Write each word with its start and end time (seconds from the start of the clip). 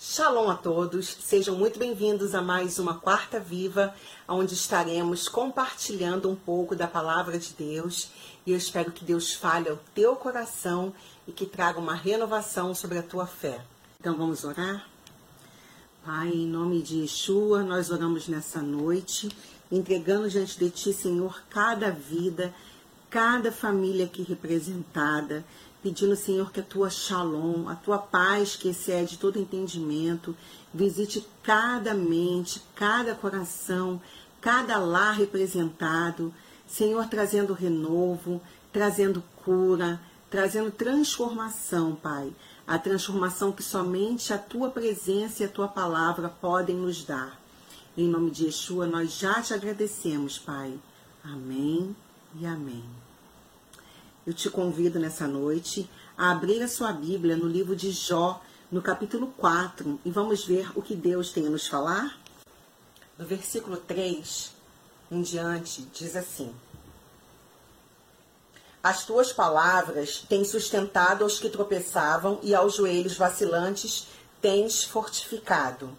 Shalom 0.00 0.48
a 0.48 0.54
todos, 0.54 1.16
sejam 1.24 1.56
muito 1.56 1.76
bem-vindos 1.76 2.32
a 2.32 2.40
mais 2.40 2.78
uma 2.78 2.94
Quarta 2.94 3.40
Viva, 3.40 3.92
onde 4.28 4.54
estaremos 4.54 5.28
compartilhando 5.28 6.30
um 6.30 6.36
pouco 6.36 6.76
da 6.76 6.86
palavra 6.86 7.36
de 7.36 7.52
Deus 7.52 8.08
e 8.46 8.52
eu 8.52 8.56
espero 8.56 8.92
que 8.92 9.04
Deus 9.04 9.34
fale 9.34 9.68
ao 9.68 9.76
teu 9.96 10.14
coração 10.14 10.94
e 11.26 11.32
que 11.32 11.44
traga 11.44 11.80
uma 11.80 11.96
renovação 11.96 12.72
sobre 12.76 12.96
a 12.96 13.02
tua 13.02 13.26
fé. 13.26 13.60
Então 13.98 14.16
vamos 14.16 14.44
orar? 14.44 14.88
Pai, 16.06 16.28
em 16.28 16.46
nome 16.46 16.80
de 16.80 16.98
Yeshua, 16.98 17.64
nós 17.64 17.90
oramos 17.90 18.28
nessa 18.28 18.62
noite, 18.62 19.28
entregando 19.68 20.30
diante 20.30 20.56
de 20.60 20.70
Ti, 20.70 20.92
Senhor, 20.92 21.42
cada 21.50 21.90
vida, 21.90 22.54
cada 23.10 23.50
família 23.50 24.04
aqui 24.04 24.22
representada, 24.22 25.44
pedindo, 25.88 26.14
Senhor, 26.14 26.52
que 26.52 26.60
a 26.60 26.62
tua 26.62 26.90
shalom, 26.90 27.66
a 27.66 27.74
tua 27.74 27.96
paz 27.96 28.54
que 28.54 28.68
excede 28.68 29.16
todo 29.16 29.38
entendimento, 29.38 30.36
visite 30.72 31.26
cada 31.42 31.94
mente, 31.94 32.62
cada 32.74 33.14
coração, 33.14 33.98
cada 34.38 34.76
lar 34.76 35.14
representado, 35.14 36.32
Senhor, 36.66 37.06
trazendo 37.06 37.54
renovo, 37.54 38.38
trazendo 38.70 39.24
cura, 39.42 39.98
trazendo 40.28 40.70
transformação, 40.70 41.94
Pai. 41.94 42.34
A 42.66 42.78
transformação 42.78 43.50
que 43.50 43.62
somente 43.62 44.30
a 44.30 44.36
tua 44.36 44.68
presença 44.68 45.42
e 45.42 45.46
a 45.46 45.48
tua 45.48 45.68
palavra 45.68 46.28
podem 46.28 46.76
nos 46.76 47.02
dar. 47.02 47.40
Em 47.96 48.06
nome 48.06 48.30
de 48.30 48.44
Yeshua, 48.44 48.86
nós 48.86 49.18
já 49.18 49.40
te 49.40 49.54
agradecemos, 49.54 50.38
Pai. 50.38 50.78
Amém 51.24 51.96
e 52.38 52.44
amém. 52.44 52.97
Eu 54.28 54.34
te 54.34 54.50
convido 54.50 54.98
nessa 54.98 55.26
noite 55.26 55.88
a 56.14 56.32
abrir 56.32 56.62
a 56.62 56.68
sua 56.68 56.92
Bíblia 56.92 57.34
no 57.34 57.48
livro 57.48 57.74
de 57.74 57.90
Jó, 57.90 58.42
no 58.70 58.82
capítulo 58.82 59.28
4, 59.38 59.98
e 60.04 60.10
vamos 60.10 60.44
ver 60.44 60.70
o 60.76 60.82
que 60.82 60.94
Deus 60.94 61.32
tem 61.32 61.46
a 61.46 61.48
nos 61.48 61.66
falar. 61.66 62.20
Do 63.16 63.24
versículo 63.24 63.78
3 63.78 64.52
em 65.10 65.22
diante, 65.22 65.80
diz 65.94 66.14
assim: 66.14 66.54
As 68.82 69.06
tuas 69.06 69.32
palavras 69.32 70.22
têm 70.28 70.44
sustentado 70.44 71.24
aos 71.24 71.38
que 71.40 71.48
tropeçavam 71.48 72.38
e 72.42 72.54
aos 72.54 72.76
joelhos 72.76 73.16
vacilantes 73.16 74.08
tens 74.42 74.84
fortificado. 74.84 75.96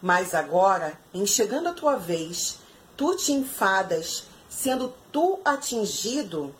Mas 0.00 0.32
agora, 0.32 0.96
em 1.12 1.26
chegando 1.26 1.70
a 1.70 1.74
tua 1.74 1.96
vez, 1.96 2.60
tu 2.96 3.16
te 3.16 3.32
enfadas, 3.32 4.28
sendo 4.48 4.94
tu 5.10 5.40
atingido 5.44 6.54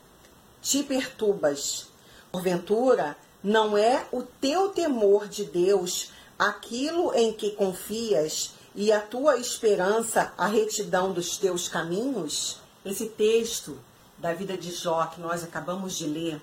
te 0.67 0.83
perturbas. 0.83 1.87
Porventura, 2.33 3.17
não 3.43 3.79
é 3.79 4.05
o 4.11 4.23
teu 4.23 4.71
temor 4.71 5.29
de 5.29 5.45
Deus 5.45 6.11
aquilo 6.37 7.15
em 7.15 7.33
que 7.33 7.53
confias 7.53 8.51
e 8.75 8.91
a 8.91 9.01
tua 9.01 9.37
esperança 9.37 10.33
a 10.37 10.47
retidão 10.47 11.13
dos 11.13 11.39
teus 11.39 11.69
caminhos? 11.69 12.59
Esse 12.85 13.07
texto 13.07 13.79
da 14.19 14.35
vida 14.35 14.57
de 14.57 14.73
Jó 14.73 15.07
que 15.07 15.21
nós 15.21 15.45
acabamos 15.45 15.97
de 15.97 16.07
ler 16.07 16.43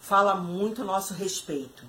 fala 0.00 0.36
muito 0.36 0.82
a 0.82 0.84
nosso 0.84 1.12
respeito. 1.12 1.82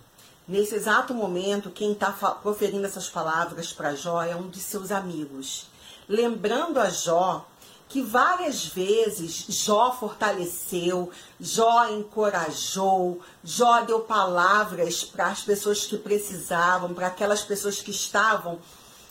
Nesse 0.48 0.74
exato 0.74 1.14
momento, 1.14 1.70
quem 1.70 1.92
está 1.92 2.12
proferindo 2.12 2.88
essas 2.88 3.08
palavras 3.08 3.72
para 3.72 3.94
Jó 3.94 4.24
é 4.24 4.36
um 4.36 4.50
de 4.50 4.60
seus 4.60 4.92
amigos, 4.92 5.68
lembrando 6.10 6.80
a 6.80 6.90
Jó 6.90 7.46
que 7.90 8.02
várias 8.02 8.66
vezes 8.66 9.46
Jó 9.48 9.92
fortaleceu, 9.94 11.10
Jó 11.40 11.88
encorajou, 11.90 13.22
Jó 13.44 13.82
deu 13.82 14.02
palavras 14.02 15.04
para 15.04 15.28
as 15.28 15.42
pessoas 15.42 15.86
que 15.86 15.98
precisavam, 15.98 16.94
para 16.94 17.08
aquelas 17.08 17.44
pessoas 17.44 17.82
que 17.82 17.92
estavam 17.92 18.60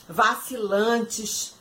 vacilantes. 0.08 1.54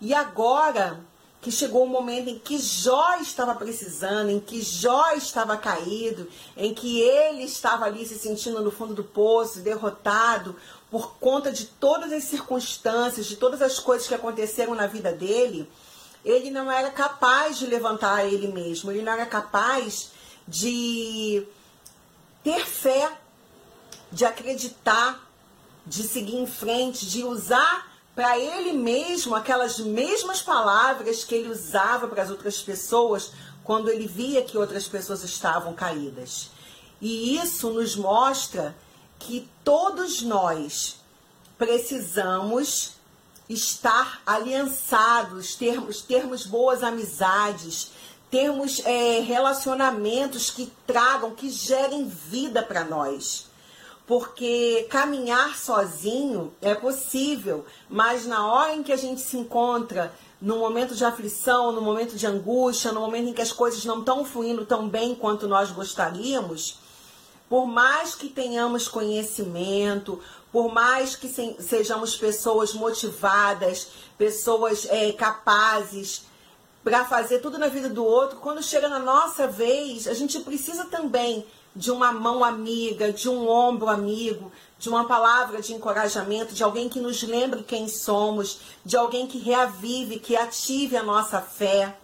E 0.00 0.14
agora 0.14 1.00
que 1.42 1.50
chegou 1.50 1.84
o 1.84 1.86
momento 1.86 2.30
em 2.30 2.38
que 2.38 2.58
Jó 2.58 3.18
estava 3.20 3.54
precisando, 3.54 4.30
em 4.30 4.40
que 4.40 4.62
Jó 4.62 5.12
estava 5.12 5.58
caído, 5.58 6.26
em 6.56 6.72
que 6.72 7.02
ele 7.02 7.42
estava 7.42 7.84
ali 7.84 8.06
se 8.06 8.18
sentindo 8.18 8.62
no 8.62 8.70
fundo 8.70 8.94
do 8.94 9.04
poço, 9.04 9.60
derrotado 9.60 10.56
por 10.90 11.18
conta 11.18 11.52
de 11.52 11.66
todas 11.66 12.10
as 12.10 12.24
circunstâncias, 12.24 13.26
de 13.26 13.36
todas 13.36 13.60
as 13.60 13.78
coisas 13.78 14.08
que 14.08 14.14
aconteceram 14.14 14.74
na 14.74 14.86
vida 14.86 15.12
dele 15.12 15.70
ele 16.24 16.50
não 16.50 16.70
era 16.70 16.90
capaz 16.90 17.58
de 17.58 17.66
levantar 17.66 18.26
ele 18.26 18.48
mesmo, 18.48 18.90
ele 18.90 19.02
não 19.02 19.12
era 19.12 19.26
capaz 19.26 20.10
de 20.46 21.46
ter 22.42 22.64
fé, 22.66 23.12
de 24.10 24.24
acreditar, 24.24 25.28
de 25.86 26.02
seguir 26.02 26.36
em 26.36 26.46
frente, 26.46 27.06
de 27.06 27.24
usar 27.24 27.92
para 28.14 28.38
ele 28.38 28.72
mesmo 28.72 29.34
aquelas 29.34 29.78
mesmas 29.78 30.40
palavras 30.40 31.24
que 31.24 31.34
ele 31.34 31.50
usava 31.50 32.06
para 32.06 32.22
as 32.22 32.30
outras 32.30 32.60
pessoas 32.62 33.32
quando 33.64 33.90
ele 33.90 34.06
via 34.06 34.42
que 34.42 34.56
outras 34.56 34.86
pessoas 34.86 35.24
estavam 35.24 35.74
caídas. 35.74 36.50
E 37.00 37.36
isso 37.36 37.70
nos 37.70 37.96
mostra 37.96 38.74
que 39.18 39.48
todos 39.64 40.22
nós 40.22 40.96
precisamos 41.58 42.93
estar 43.48 44.22
aliançados, 44.24 45.54
termos, 45.54 46.00
termos 46.00 46.46
boas 46.46 46.82
amizades, 46.82 47.90
termos 48.30 48.80
é, 48.84 49.20
relacionamentos 49.20 50.50
que 50.50 50.72
tragam, 50.86 51.34
que 51.34 51.50
gerem 51.50 52.06
vida 52.06 52.62
para 52.62 52.84
nós. 52.84 53.46
Porque 54.06 54.86
caminhar 54.90 55.56
sozinho 55.56 56.52
é 56.60 56.74
possível, 56.74 57.64
mas 57.88 58.26
na 58.26 58.46
hora 58.52 58.74
em 58.74 58.82
que 58.82 58.92
a 58.92 58.96
gente 58.96 59.20
se 59.20 59.36
encontra 59.36 60.12
no 60.40 60.58
momento 60.58 60.94
de 60.94 61.04
aflição, 61.04 61.72
no 61.72 61.80
momento 61.80 62.16
de 62.16 62.26
angústia, 62.26 62.92
no 62.92 63.00
momento 63.00 63.30
em 63.30 63.32
que 63.32 63.40
as 63.40 63.52
coisas 63.52 63.82
não 63.84 64.00
estão 64.00 64.24
fluindo 64.24 64.66
tão 64.66 64.88
bem 64.88 65.14
quanto 65.14 65.48
nós 65.48 65.70
gostaríamos, 65.70 66.78
por 67.48 67.66
mais 67.66 68.14
que 68.14 68.28
tenhamos 68.28 68.88
conhecimento, 68.88 70.20
por 70.54 70.72
mais 70.72 71.16
que 71.16 71.26
se, 71.26 71.56
sejamos 71.58 72.14
pessoas 72.14 72.74
motivadas, 72.74 73.88
pessoas 74.16 74.86
é, 74.88 75.10
capazes 75.10 76.26
para 76.84 77.04
fazer 77.04 77.40
tudo 77.40 77.58
na 77.58 77.66
vida 77.66 77.88
do 77.88 78.04
outro, 78.04 78.38
quando 78.38 78.62
chega 78.62 78.88
na 78.88 79.00
nossa 79.00 79.48
vez, 79.48 80.06
a 80.06 80.14
gente 80.14 80.38
precisa 80.38 80.84
também 80.84 81.44
de 81.74 81.90
uma 81.90 82.12
mão 82.12 82.44
amiga, 82.44 83.12
de 83.12 83.28
um 83.28 83.48
ombro 83.48 83.88
amigo, 83.88 84.52
de 84.78 84.88
uma 84.88 85.08
palavra 85.08 85.60
de 85.60 85.74
encorajamento, 85.74 86.54
de 86.54 86.62
alguém 86.62 86.88
que 86.88 87.00
nos 87.00 87.20
lembre 87.24 87.64
quem 87.64 87.88
somos, 87.88 88.60
de 88.84 88.96
alguém 88.96 89.26
que 89.26 89.38
reavive, 89.38 90.20
que 90.20 90.36
ative 90.36 90.96
a 90.96 91.02
nossa 91.02 91.40
fé. 91.40 91.96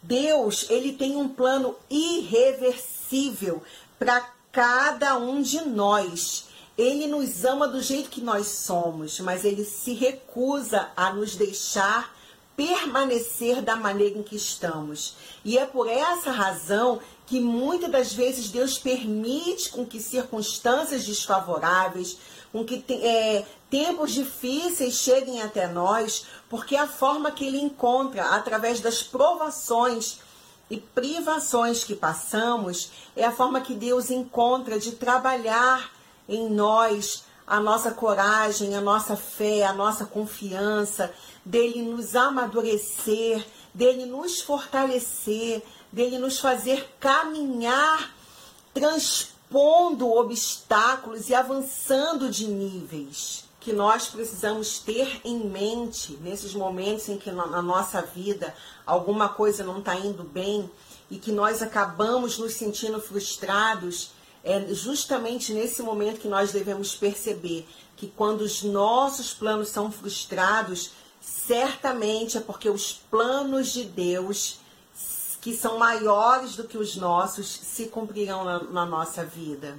Deus, 0.00 0.66
ele 0.70 0.92
tem 0.92 1.16
um 1.16 1.28
plano 1.28 1.74
irreversível 1.90 3.60
para 3.98 4.20
cada 4.52 5.16
um 5.16 5.42
de 5.42 5.62
nós. 5.62 6.53
Ele 6.76 7.06
nos 7.06 7.44
ama 7.44 7.68
do 7.68 7.80
jeito 7.80 8.10
que 8.10 8.20
nós 8.20 8.46
somos, 8.46 9.20
mas 9.20 9.44
ele 9.44 9.64
se 9.64 9.94
recusa 9.94 10.88
a 10.96 11.12
nos 11.12 11.36
deixar 11.36 12.14
permanecer 12.56 13.62
da 13.62 13.76
maneira 13.76 14.18
em 14.18 14.22
que 14.22 14.36
estamos. 14.36 15.16
E 15.44 15.58
é 15.58 15.66
por 15.66 15.88
essa 15.88 16.30
razão 16.30 17.00
que 17.26 17.40
muitas 17.40 17.90
das 17.90 18.12
vezes 18.12 18.48
Deus 18.48 18.78
permite 18.78 19.70
com 19.70 19.84
que 19.84 20.00
circunstâncias 20.00 21.04
desfavoráveis, 21.04 22.18
com 22.52 22.64
que 22.64 22.84
é, 22.90 23.44
tempos 23.70 24.12
difíceis 24.12 24.94
cheguem 24.94 25.42
até 25.42 25.66
nós, 25.66 26.26
porque 26.48 26.76
é 26.76 26.80
a 26.80 26.86
forma 26.86 27.30
que 27.30 27.44
Ele 27.44 27.58
encontra 27.58 28.22
através 28.26 28.80
das 28.80 29.02
provações 29.02 30.18
e 30.70 30.78
privações 30.78 31.84
que 31.84 31.94
passamos 31.94 32.90
é 33.14 33.24
a 33.24 33.32
forma 33.32 33.60
que 33.60 33.74
Deus 33.74 34.10
encontra 34.10 34.78
de 34.78 34.92
trabalhar 34.92 35.90
em 36.28 36.48
nós 36.48 37.24
a 37.46 37.60
nossa 37.60 37.90
coragem, 37.90 38.74
a 38.74 38.80
nossa 38.80 39.16
fé, 39.16 39.64
a 39.64 39.72
nossa 39.72 40.06
confiança, 40.06 41.12
dele 41.44 41.82
nos 41.82 42.16
amadurecer, 42.16 43.46
dele 43.72 44.06
nos 44.06 44.40
fortalecer, 44.40 45.62
dele 45.92 46.18
nos 46.18 46.38
fazer 46.38 46.94
caminhar 46.98 48.14
transpondo 48.72 50.10
obstáculos 50.10 51.28
e 51.28 51.34
avançando 51.34 52.30
de 52.30 52.46
níveis 52.48 53.44
que 53.60 53.72
nós 53.72 54.08
precisamos 54.08 54.78
ter 54.78 55.22
em 55.24 55.38
mente 55.38 56.18
nesses 56.20 56.52
momentos 56.52 57.08
em 57.08 57.16
que 57.16 57.30
na 57.30 57.62
nossa 57.62 58.02
vida 58.02 58.54
alguma 58.84 59.28
coisa 59.28 59.64
não 59.64 59.78
está 59.78 59.96
indo 59.96 60.22
bem 60.22 60.70
e 61.10 61.18
que 61.18 61.32
nós 61.32 61.62
acabamos 61.62 62.38
nos 62.38 62.54
sentindo 62.54 63.00
frustrados 63.00 64.10
é 64.44 64.74
justamente 64.74 65.52
nesse 65.52 65.82
momento 65.82 66.20
que 66.20 66.28
nós 66.28 66.52
devemos 66.52 66.94
perceber 66.94 67.66
que 67.96 68.06
quando 68.08 68.42
os 68.42 68.62
nossos 68.62 69.32
planos 69.32 69.70
são 69.70 69.90
frustrados, 69.90 70.90
certamente 71.20 72.36
é 72.36 72.40
porque 72.40 72.68
os 72.68 72.92
planos 72.92 73.72
de 73.72 73.84
Deus, 73.84 74.58
que 75.40 75.56
são 75.56 75.78
maiores 75.78 76.56
do 76.56 76.64
que 76.64 76.76
os 76.76 76.96
nossos, 76.96 77.48
se 77.48 77.86
cumprirão 77.86 78.44
na, 78.44 78.62
na 78.64 78.86
nossa 78.86 79.24
vida. 79.24 79.78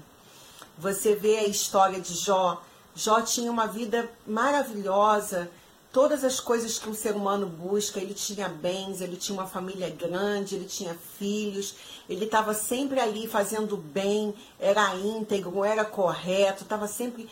Você 0.78 1.16
vê 1.16 1.38
a 1.38 1.48
história 1.48 2.02
de 2.02 2.14
Jó 2.16 2.62
Jó 2.96 3.20
tinha 3.20 3.52
uma 3.52 3.68
vida 3.68 4.10
maravilhosa, 4.26 5.52
todas 5.95 6.25
as 6.25 6.42
coisas 6.42 6.77
que 6.77 6.89
um 6.89 6.94
ser 6.94 7.15
humano 7.15 7.47
busca. 7.47 8.01
Ele 8.01 8.13
tinha 8.13 8.50
bens, 8.50 9.00
ele 9.00 9.15
tinha 9.15 9.39
uma 9.39 9.47
família 9.47 9.89
grande, 9.89 10.56
ele 10.56 10.65
tinha 10.65 10.94
filhos, 11.18 11.74
ele 12.09 12.25
estava 12.25 12.53
sempre 12.53 13.00
ali 13.00 13.30
fazendo 13.30 13.77
bem, 13.77 14.36
era 14.59 14.94
íntegro, 14.97 15.63
era 15.63 15.86
correto, 15.86 16.63
estava 16.63 16.86
sempre 16.86 17.30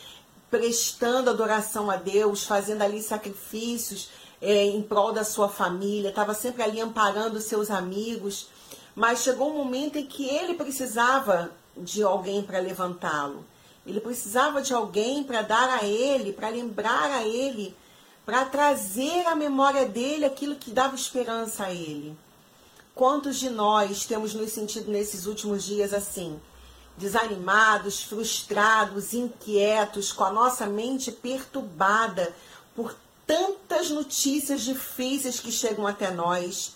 prestando 0.50 1.28
adoração 1.28 1.90
a 1.90 1.96
Deus, 1.96 2.44
fazendo 2.44 2.80
ali 2.80 3.02
sacrifícios 3.02 4.08
é, 4.40 4.64
em 4.64 4.80
prol 4.80 5.12
da 5.12 5.24
sua 5.24 5.50
família, 5.50 6.08
estava 6.08 6.32
sempre 6.32 6.62
ali 6.62 6.80
amparando 6.80 7.42
seus 7.42 7.70
amigos. 7.70 8.48
Mas 8.94 9.22
chegou 9.22 9.50
um 9.50 9.58
momento 9.58 9.98
em 9.98 10.06
que 10.06 10.26
ele 10.26 10.54
precisava 10.54 11.50
de 11.76 12.02
alguém 12.02 12.40
para 12.42 12.60
levantá-lo. 12.60 13.44
Ele 13.86 14.00
precisava 14.00 14.62
de 14.62 14.72
alguém 14.72 15.22
para 15.22 15.42
dar 15.42 15.68
a 15.68 15.84
ele, 15.84 16.32
para 16.32 16.48
lembrar 16.48 17.10
a 17.10 17.26
ele, 17.26 17.76
para 18.24 18.44
trazer 18.44 19.26
à 19.26 19.34
memória 19.34 19.86
dele 19.86 20.24
aquilo 20.24 20.56
que 20.56 20.70
dava 20.70 20.94
esperança 20.94 21.64
a 21.64 21.72
ele. 21.72 22.16
Quantos 22.94 23.36
de 23.36 23.50
nós 23.50 24.06
temos 24.06 24.34
nos 24.34 24.52
sentido 24.52 24.90
nesses 24.90 25.26
últimos 25.26 25.64
dias 25.64 25.92
assim? 25.92 26.40
Desanimados, 26.96 28.02
frustrados, 28.02 29.12
inquietos, 29.12 30.12
com 30.12 30.24
a 30.24 30.32
nossa 30.32 30.66
mente 30.66 31.10
perturbada 31.10 32.34
por 32.74 32.94
tantas 33.26 33.90
notícias 33.90 34.62
difíceis 34.62 35.40
que 35.40 35.50
chegam 35.50 35.86
até 35.86 36.10
nós. 36.10 36.74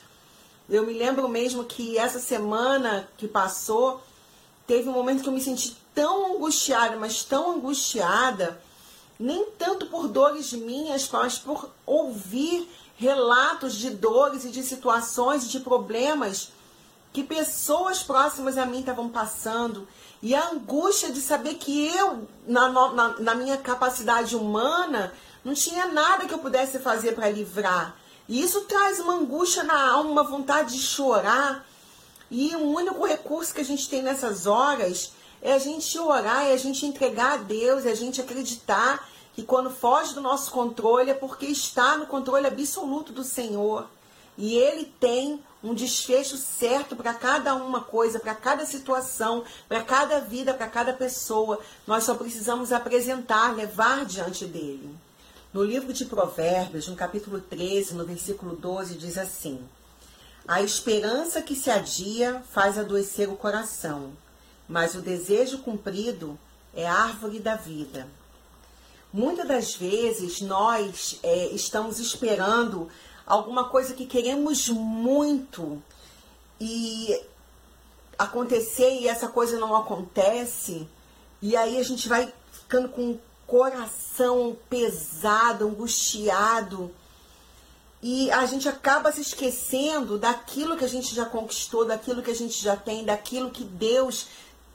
Eu 0.68 0.84
me 0.84 0.92
lembro 0.92 1.28
mesmo 1.28 1.64
que 1.64 1.96
essa 1.96 2.18
semana 2.18 3.08
que 3.16 3.28
passou, 3.28 4.02
teve 4.66 4.88
um 4.88 4.92
momento 4.92 5.22
que 5.22 5.28
eu 5.28 5.32
me 5.32 5.40
senti 5.40 5.76
tão 5.94 6.34
angustiada, 6.34 6.96
mas 6.96 7.22
tão 7.22 7.52
angustiada, 7.52 8.60
nem 9.18 9.50
tanto 9.58 9.86
por 9.86 10.08
dores 10.08 10.52
minhas, 10.52 11.08
mas 11.10 11.38
por 11.38 11.70
ouvir 11.84 12.68
relatos 12.96 13.74
de 13.74 13.90
dores 13.90 14.44
e 14.44 14.50
de 14.50 14.62
situações, 14.62 15.44
e 15.44 15.48
de 15.48 15.60
problemas 15.60 16.52
que 17.12 17.24
pessoas 17.24 18.02
próximas 18.02 18.58
a 18.58 18.66
mim 18.66 18.80
estavam 18.80 19.08
passando. 19.08 19.88
E 20.22 20.34
a 20.34 20.50
angústia 20.50 21.10
de 21.10 21.20
saber 21.20 21.54
que 21.54 21.88
eu, 21.96 22.28
na, 22.46 22.68
na, 22.68 23.08
na 23.18 23.34
minha 23.34 23.56
capacidade 23.56 24.36
humana, 24.36 25.12
não 25.44 25.54
tinha 25.54 25.86
nada 25.86 26.26
que 26.26 26.34
eu 26.34 26.38
pudesse 26.38 26.78
fazer 26.78 27.12
para 27.14 27.30
livrar. 27.30 27.96
E 28.28 28.42
isso 28.42 28.62
traz 28.62 29.00
uma 29.00 29.14
angústia 29.14 29.62
na 29.62 29.90
alma, 29.90 30.10
uma 30.10 30.22
vontade 30.22 30.74
de 30.74 30.82
chorar. 30.82 31.64
E 32.30 32.54
o 32.56 32.74
único 32.74 33.06
recurso 33.06 33.54
que 33.54 33.60
a 33.60 33.64
gente 33.64 33.88
tem 33.88 34.02
nessas 34.02 34.46
horas 34.46 35.12
é 35.40 35.52
a 35.52 35.58
gente 35.58 35.98
orar, 35.98 36.46
é 36.46 36.52
a 36.52 36.56
gente 36.56 36.84
entregar 36.84 37.34
a 37.34 37.36
Deus, 37.36 37.86
é 37.86 37.90
a 37.90 37.96
gente 37.96 38.20
acreditar 38.20 39.08
que 39.34 39.42
quando 39.42 39.70
foge 39.70 40.14
do 40.14 40.20
nosso 40.20 40.50
controle 40.50 41.10
é 41.10 41.14
porque 41.14 41.46
está 41.46 41.96
no 41.96 42.06
controle 42.06 42.46
absoluto 42.46 43.12
do 43.12 43.22
Senhor. 43.22 43.86
E 44.36 44.56
Ele 44.56 44.84
tem 44.84 45.40
um 45.62 45.74
desfecho 45.74 46.36
certo 46.36 46.94
para 46.96 47.14
cada 47.14 47.54
uma 47.54 47.80
coisa, 47.80 48.20
para 48.20 48.34
cada 48.34 48.64
situação, 48.66 49.44
para 49.68 49.82
cada 49.82 50.20
vida, 50.20 50.54
para 50.54 50.68
cada 50.68 50.92
pessoa. 50.92 51.60
Nós 51.86 52.04
só 52.04 52.14
precisamos 52.14 52.72
apresentar, 52.72 53.54
levar 53.54 54.04
diante 54.04 54.44
dele. 54.44 54.94
No 55.52 55.64
livro 55.64 55.92
de 55.92 56.04
Provérbios, 56.04 56.88
no 56.88 56.94
capítulo 56.94 57.40
13, 57.40 57.94
no 57.94 58.04
versículo 58.04 58.54
12, 58.54 58.94
diz 58.94 59.16
assim: 59.16 59.60
A 60.46 60.62
esperança 60.62 61.42
que 61.42 61.56
se 61.56 61.70
adia 61.70 62.42
faz 62.50 62.76
adoecer 62.78 63.28
o 63.28 63.36
coração 63.36 64.12
mas 64.68 64.94
o 64.94 65.00
desejo 65.00 65.58
cumprido 65.58 66.38
é 66.74 66.86
árvore 66.86 67.40
da 67.40 67.56
vida. 67.56 68.06
Muitas 69.12 69.48
das 69.48 69.74
vezes 69.74 70.42
nós 70.42 71.18
é, 71.22 71.46
estamos 71.46 71.98
esperando 71.98 72.88
alguma 73.26 73.68
coisa 73.68 73.94
que 73.94 74.06
queremos 74.06 74.68
muito 74.68 75.82
e 76.60 77.18
acontecer 78.18 79.00
e 79.00 79.08
essa 79.08 79.28
coisa 79.28 79.58
não 79.58 79.74
acontece, 79.74 80.86
e 81.40 81.56
aí 81.56 81.78
a 81.78 81.82
gente 81.82 82.08
vai 82.08 82.32
ficando 82.52 82.88
com 82.88 83.12
o 83.12 83.20
coração 83.46 84.56
pesado, 84.68 85.66
angustiado, 85.66 86.92
e 88.02 88.30
a 88.30 88.44
gente 88.46 88.68
acaba 88.68 89.10
se 89.10 89.20
esquecendo 89.20 90.18
daquilo 90.18 90.76
que 90.76 90.84
a 90.84 90.88
gente 90.88 91.14
já 91.14 91.24
conquistou, 91.24 91.84
daquilo 91.84 92.22
que 92.22 92.30
a 92.30 92.34
gente 92.34 92.62
já 92.62 92.76
tem, 92.76 93.04
daquilo 93.04 93.50
que 93.50 93.64
Deus 93.64 94.26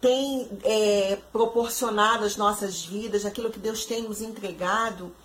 tem 0.04 0.50
é, 0.66 1.18
proporcionado 1.32 2.26
às 2.26 2.36
nossas 2.36 2.84
vidas, 2.84 3.26
aquilo 3.26 3.50
que 3.50 3.58
Deus 3.58 3.86
tem 3.86 4.02
nos 4.02 4.22
entregado, 4.22 5.16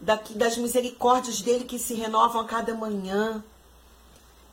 daqui, 0.00 0.32
das 0.34 0.56
misericórdias 0.56 1.40
dele 1.40 1.64
que 1.64 1.76
se 1.76 1.92
renovam 1.92 2.42
a 2.42 2.44
cada 2.44 2.72
manhã. 2.72 3.42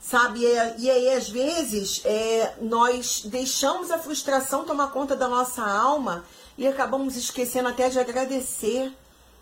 Sabe? 0.02 0.40
E, 0.80 0.90
aí, 0.90 1.14
às 1.14 1.30
vezes, 1.30 2.02
é, 2.04 2.56
nós 2.62 3.22
deixamos 3.26 3.92
a 3.92 4.00
frustração 4.00 4.66
tomar 4.66 4.88
conta 4.88 5.16
da 5.16 5.28
nossa 5.28 5.64
alma 5.64 6.26
e 6.58 6.68
acabamos 6.68 7.16
esquecendo 7.16 7.70
até 7.70 7.90
de 7.90 8.00
agradecer. 8.00 8.92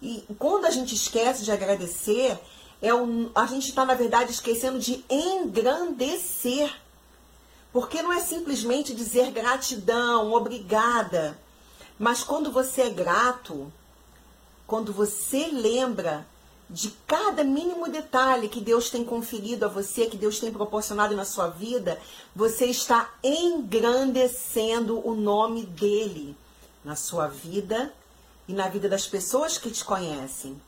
E 0.02 0.26
quando 0.38 0.66
a 0.66 0.72
gente 0.72 0.94
esquece 0.94 1.46
de 1.46 1.54
agradecer, 1.54 2.38
é 2.82 2.94
um, 2.94 3.32
a 3.34 3.46
gente 3.46 3.70
está, 3.70 3.86
na 3.86 3.94
verdade, 3.94 4.32
esquecendo 4.32 4.78
de 4.78 5.06
engrandecer 5.10 6.70
porque 7.72 8.02
não 8.02 8.12
é 8.12 8.20
simplesmente 8.20 8.94
dizer 8.94 9.32
gratidão, 9.32 10.34
obrigada. 10.34 11.38
Mas 11.98 12.24
quando 12.24 12.52
você 12.52 12.84
é 12.84 12.90
grato, 12.90 13.72
quando 14.68 14.92
você 14.92 15.48
lembra 15.48 16.26
de 16.70 16.90
cada 17.06 17.44
mínimo 17.44 17.90
detalhe 17.90 18.48
que 18.48 18.62
Deus 18.62 18.90
tem 18.90 19.04
conferido 19.04 19.66
a 19.66 19.68
você, 19.68 20.06
que 20.06 20.18
Deus 20.18 20.40
tem 20.40 20.52
proporcionado 20.52 21.16
na 21.16 21.26
sua 21.26 21.48
vida, 21.48 22.00
você 22.36 22.66
está 22.66 23.10
engrandecendo 23.24 25.06
o 25.06 25.14
nome 25.14 25.66
dele 25.66 26.36
na 26.84 26.96
sua 26.96 27.28
vida 27.28 27.94
e 28.48 28.54
na 28.54 28.68
vida 28.68 28.88
das 28.88 29.06
pessoas 29.06 29.58
que 29.58 29.70
te 29.70 29.84
conhecem. 29.84 30.62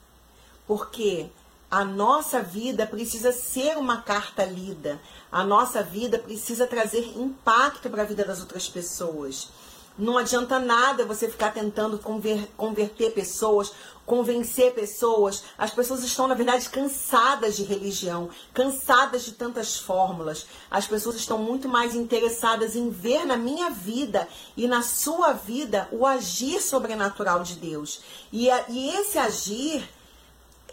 Porque 0.67 1.29
a 1.74 1.84
nossa 1.84 2.40
vida 2.40 2.86
precisa 2.86 3.31
ser 3.31 3.80
uma 3.80 4.00
carta 4.00 4.46
lida. 4.46 5.02
A 5.31 5.44
nossa 5.44 5.81
vida 5.81 6.20
precisa 6.20 6.68
trazer 6.68 7.18
impacto 7.18 7.90
para 7.90 8.04
a 8.04 8.06
vida 8.06 8.24
das 8.24 8.42
outras 8.42 8.70
pessoas. 8.70 9.50
Não 9.98 10.16
adianta 10.16 10.60
nada 10.60 11.04
você 11.04 11.28
ficar 11.28 11.52
tentando 11.52 11.98
conver, 11.98 12.48
converter 12.56 13.12
pessoas, 13.14 13.72
convencer 14.06 14.75
pessoas. 14.75 15.46
As 15.58 15.72
pessoas 15.72 16.03
estão, 16.03 16.27
na 16.27 16.36
verdade, 16.36 16.70
cansadas 16.70 17.56
de 17.56 17.63
religião, 17.63 18.30
cansadas 18.53 19.25
de 19.25 19.32
tantas 19.32 19.75
fórmulas. 19.75 20.46
As 20.70 20.86
pessoas 20.86 21.15
estão 21.15 21.39
muito 21.39 21.68
mais 21.68 21.96
interessadas 21.96 22.75
em 22.75 22.92
ver 22.92 23.25
na 23.25 23.36
minha 23.36 23.72
vida 23.72 24.27
e 24.56 24.68
na 24.68 24.84
sua 24.84 25.34
vida 25.34 25.89
o 25.92 26.06
agir 26.06 26.62
sobrenatural 26.62 27.42
de 27.42 27.56
Deus. 27.56 28.00
E, 28.32 28.48
e 28.70 28.89
esse 28.92 29.18
agir 29.18 29.84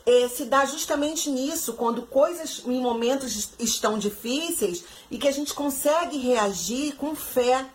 é, 0.06 0.28
se 0.28 0.44
dá 0.44 0.64
justamente 0.64 1.30
nisso, 1.30 1.74
quando 1.74 2.02
coisas 2.02 2.62
em 2.64 2.80
momentos 2.80 3.50
estão 3.58 3.98
difíceis 3.98 4.84
e 5.10 5.18
que 5.18 5.28
a 5.28 5.32
gente 5.32 5.52
consegue 5.54 6.18
reagir 6.18 6.96
com 6.96 7.14
fé. 7.14 7.66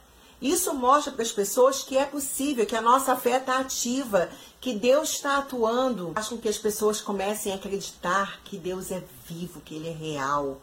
Isso 0.42 0.74
mostra 0.74 1.14
para 1.14 1.24
as 1.24 1.32
pessoas 1.32 1.82
que 1.84 1.98
é 1.98 2.06
possível, 2.06 2.66
que 2.66 2.76
a 2.76 2.82
nossa 2.82 3.16
fé 3.16 3.38
está 3.38 3.60
ativa, 3.60 4.30
que 4.60 4.74
Deus 4.74 5.12
está 5.12 5.38
atuando. 5.38 6.12
Faz 6.14 6.28
com 6.28 6.38
que 6.38 6.50
as 6.50 6.58
pessoas 6.58 7.00
comecem 7.00 7.52
a 7.52 7.56
acreditar 7.56 8.42
que 8.44 8.58
Deus 8.58 8.92
é 8.92 9.02
vivo, 9.28 9.62
que 9.62 9.76
Ele 9.76 9.90
é 9.90 9.94
real 9.94 10.62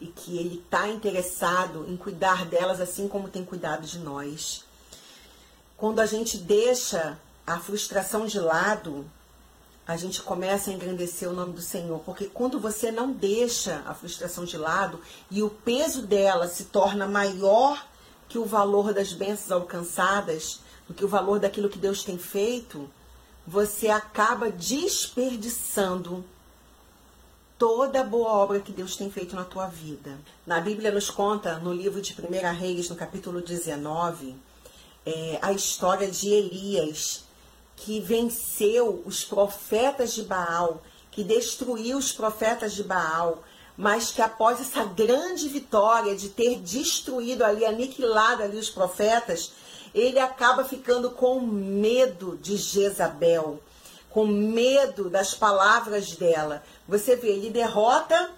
e 0.00 0.06
que 0.06 0.36
Ele 0.36 0.62
está 0.64 0.88
interessado 0.88 1.86
em 1.88 1.96
cuidar 1.96 2.44
delas 2.46 2.80
assim 2.80 3.06
como 3.06 3.28
tem 3.28 3.44
cuidado 3.44 3.86
de 3.86 3.98
nós. 3.98 4.64
Quando 5.76 6.00
a 6.00 6.06
gente 6.06 6.38
deixa 6.38 7.18
a 7.46 7.58
frustração 7.58 8.26
de 8.26 8.40
lado, 8.40 9.04
a 9.86 9.96
gente 9.96 10.22
começa 10.22 10.70
a 10.70 10.72
engrandecer 10.72 11.28
o 11.28 11.34
nome 11.34 11.52
do 11.52 11.60
Senhor, 11.60 12.00
porque 12.00 12.26
quando 12.26 12.58
você 12.58 12.90
não 12.90 13.12
deixa 13.12 13.82
a 13.84 13.94
frustração 13.94 14.44
de 14.44 14.56
lado 14.56 14.98
e 15.30 15.42
o 15.42 15.50
peso 15.50 16.06
dela 16.06 16.48
se 16.48 16.64
torna 16.64 17.06
maior 17.06 17.86
que 18.28 18.38
o 18.38 18.46
valor 18.46 18.94
das 18.94 19.12
bênçãos 19.12 19.52
alcançadas, 19.52 20.60
do 20.88 20.94
que 20.94 21.04
o 21.04 21.08
valor 21.08 21.38
daquilo 21.38 21.68
que 21.68 21.78
Deus 21.78 22.02
tem 22.02 22.18
feito, 22.18 22.88
você 23.46 23.88
acaba 23.88 24.50
desperdiçando 24.50 26.24
toda 27.58 28.00
a 28.00 28.04
boa 28.04 28.30
obra 28.32 28.60
que 28.60 28.72
Deus 28.72 28.96
tem 28.96 29.10
feito 29.10 29.36
na 29.36 29.44
tua 29.44 29.66
vida. 29.66 30.18
Na 30.46 30.60
Bíblia 30.60 30.90
nos 30.90 31.10
conta, 31.10 31.58
no 31.58 31.72
livro 31.72 32.00
de 32.00 32.14
1 32.14 32.54
Reis, 32.54 32.88
no 32.88 32.96
capítulo 32.96 33.40
19, 33.42 34.34
é, 35.06 35.38
a 35.42 35.52
história 35.52 36.10
de 36.10 36.28
Elias, 36.30 37.24
que 37.76 38.00
venceu 38.00 39.02
os 39.04 39.24
profetas 39.24 40.12
de 40.12 40.22
Baal, 40.22 40.82
que 41.10 41.22
destruiu 41.22 41.98
os 41.98 42.12
profetas 42.12 42.72
de 42.72 42.82
Baal, 42.82 43.42
mas 43.76 44.10
que 44.10 44.22
após 44.22 44.60
essa 44.60 44.84
grande 44.84 45.48
vitória 45.48 46.14
de 46.14 46.28
ter 46.28 46.60
destruído 46.60 47.44
ali, 47.44 47.64
aniquilado 47.64 48.42
ali 48.42 48.56
os 48.56 48.70
profetas, 48.70 49.52
ele 49.94 50.18
acaba 50.18 50.64
ficando 50.64 51.10
com 51.10 51.40
medo 51.40 52.38
de 52.40 52.56
Jezabel. 52.56 53.60
com 54.14 54.28
medo 54.28 55.10
das 55.10 55.34
palavras 55.34 56.12
dela. 56.12 56.62
Você 56.86 57.16
vê, 57.16 57.30
ele 57.30 57.50
derrota 57.50 58.30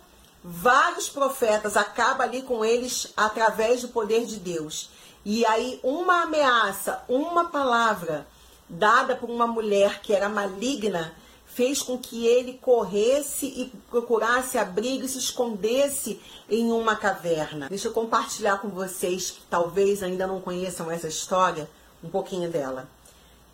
vários 0.43 1.07
profetas, 1.07 1.77
acaba 1.77 2.25
ali 2.25 2.41
com 2.41 2.65
eles 2.65 3.13
através 3.15 3.83
do 3.83 3.89
poder 3.89 4.25
de 4.25 4.37
Deus. 4.37 4.89
E 5.23 5.45
aí, 5.45 5.79
uma 5.83 6.23
ameaça, 6.23 7.05
uma 7.07 7.51
palavra 7.51 8.27
dada 8.69 9.17
por 9.17 9.31
uma 9.31 9.47
mulher 9.47 10.01
que 10.01 10.13
era 10.13 10.29
maligna, 10.29 11.15
fez 11.47 11.81
com 11.81 11.99
que 11.99 12.27
ele 12.27 12.55
corresse 12.55 13.47
e 13.47 13.73
procurasse 13.89 14.59
abrigo 14.59 15.07
e 15.07 15.09
se 15.09 15.19
escondesse 15.19 16.21
em 16.51 16.71
uma 16.71 16.95
caverna. 16.95 17.69
Deixa 17.69 17.89
eu 17.89 17.93
compartilhar 17.93 18.61
com 18.61 18.69
vocês 18.69 19.31
que 19.31 19.41
talvez 19.49 20.03
ainda 20.03 20.27
não 20.27 20.41
conheçam 20.41 20.91
essa 20.91 21.09
história, 21.09 21.69
um 22.05 22.11
pouquinho 22.11 22.51
dela. 22.51 22.89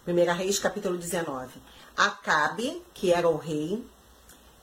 1 0.06 0.34
Reis, 0.34 0.58
capítulo 0.58 0.98
19. 0.98 1.52
Acabe, 1.96 2.82
que 2.92 3.12
era 3.12 3.28
o 3.28 3.36
rei, 3.36 3.84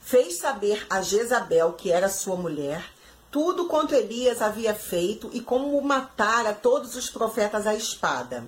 fez 0.01 0.37
saber 0.39 0.85
a 0.89 1.01
Jezabel, 1.01 1.73
que 1.73 1.91
era 1.91 2.09
sua 2.09 2.35
mulher, 2.35 2.83
tudo 3.31 3.67
quanto 3.67 3.95
Elias 3.95 4.41
havia 4.41 4.73
feito 4.73 5.29
e 5.31 5.39
como 5.39 5.79
matara 5.81 6.53
todos 6.53 6.95
os 6.95 7.09
profetas 7.09 7.65
à 7.65 7.73
espada. 7.73 8.43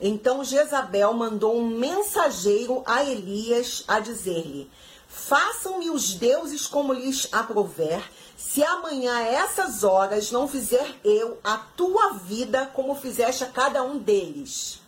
Então 0.00 0.44
Jezabel 0.44 1.12
mandou 1.12 1.56
um 1.56 1.66
mensageiro 1.66 2.82
a 2.84 3.04
Elias 3.04 3.84
a 3.86 4.00
dizer-lhe: 4.00 4.70
Façam-me 5.08 5.90
os 5.90 6.14
deuses 6.14 6.66
como 6.66 6.92
lhes 6.92 7.28
aprouver, 7.30 8.02
se 8.36 8.62
amanhã 8.64 9.16
a 9.16 9.22
essas 9.22 9.84
horas 9.84 10.30
não 10.30 10.48
fizer 10.48 10.96
eu 11.04 11.38
a 11.44 11.56
tua 11.56 12.14
vida 12.14 12.66
como 12.74 12.94
fizeste 12.94 13.44
a 13.44 13.48
cada 13.48 13.82
um 13.82 13.98
deles. 13.98 14.80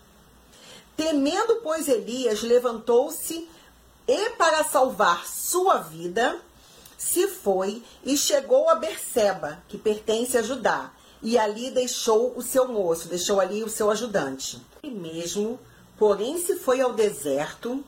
Temendo, 0.97 1.61
pois, 1.63 1.89
Elias 1.89 2.43
levantou-se 2.43 3.49
e, 4.09 4.31
para 4.31 4.65
salvar 4.65 5.27
sua 5.27 5.79
vida, 5.79 6.41
se 6.97 7.29
foi 7.29 7.83
e 8.03 8.17
chegou 8.17 8.69
a 8.69 8.75
Berseba, 8.75 9.63
que 9.69 9.77
pertence 9.77 10.39
a 10.39 10.43
Judá, 10.43 10.91
e 11.23 11.39
ali 11.39 11.71
deixou 11.71 12.33
o 12.37 12.43
seu 12.43 12.67
moço, 12.69 13.09
deixou 13.09 13.41
ali 13.41 13.63
o 13.63 13.69
seu 13.69 13.91
ajudante. 13.91 14.61
E 14.87 14.91
mesmo, 14.91 15.59
porém, 15.99 16.39
se 16.39 16.55
foi 16.55 16.81
ao 16.81 16.93
deserto, 16.93 17.85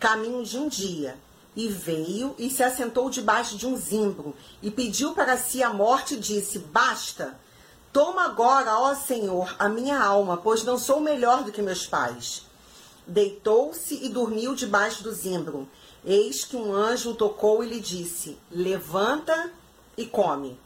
caminho 0.00 0.42
de 0.42 0.56
um 0.56 0.66
dia, 0.66 1.14
e 1.54 1.68
veio 1.68 2.34
e 2.38 2.48
se 2.48 2.62
assentou 2.62 3.10
debaixo 3.10 3.58
de 3.58 3.66
um 3.66 3.76
zimbro, 3.76 4.34
e 4.62 4.70
pediu 4.70 5.12
para 5.12 5.36
si 5.36 5.62
a 5.62 5.74
morte 5.74 6.14
e 6.14 6.18
disse: 6.18 6.58
Basta, 6.58 7.38
toma 7.92 8.24
agora, 8.24 8.78
ó 8.78 8.94
Senhor, 8.94 9.54
a 9.58 9.68
minha 9.68 10.02
alma, 10.02 10.38
pois 10.38 10.64
não 10.64 10.78
sou 10.78 11.00
melhor 11.00 11.44
do 11.44 11.52
que 11.52 11.60
meus 11.60 11.86
pais. 11.86 12.46
Deitou-se 13.06 14.02
e 14.02 14.08
dormiu 14.08 14.54
debaixo 14.54 15.02
do 15.02 15.12
zimbro. 15.12 15.68
Eis 16.02 16.46
que 16.46 16.56
um 16.56 16.72
anjo 16.72 17.12
tocou 17.12 17.62
e 17.62 17.68
lhe 17.68 17.80
disse: 17.80 18.38
Levanta 18.50 19.52
e 19.98 20.06
come. 20.06 20.58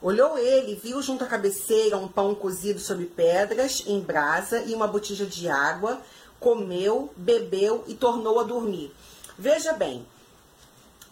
Olhou 0.00 0.38
ele, 0.38 0.74
viu 0.74 1.00
junto 1.02 1.24
à 1.24 1.26
cabeceira 1.26 1.96
um 1.96 2.08
pão 2.08 2.34
cozido 2.34 2.78
sobre 2.78 3.06
pedras, 3.06 3.82
em 3.86 4.00
brasa, 4.00 4.60
e 4.62 4.74
uma 4.74 4.86
botija 4.86 5.24
de 5.24 5.48
água. 5.48 6.00
Comeu, 6.38 7.12
bebeu 7.16 7.84
e 7.86 7.94
tornou 7.94 8.38
a 8.38 8.42
dormir. 8.42 8.94
Veja 9.38 9.72
bem, 9.72 10.06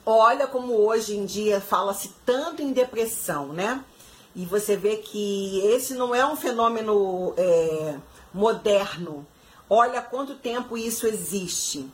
olha 0.04 0.46
como 0.46 0.74
hoje 0.74 1.16
em 1.16 1.24
dia 1.24 1.60
fala-se 1.60 2.12
tanto 2.24 2.62
em 2.62 2.72
depressão, 2.72 3.48
né? 3.48 3.82
E 4.36 4.44
você 4.44 4.76
vê 4.76 4.96
que 4.96 5.60
esse 5.60 5.94
não 5.94 6.14
é 6.14 6.26
um 6.26 6.36
fenômeno 6.36 7.34
é, 7.36 7.96
moderno, 8.32 9.26
Olha 9.68 10.02
quanto 10.02 10.34
tempo 10.34 10.76
isso 10.76 11.06
existe. 11.06 11.88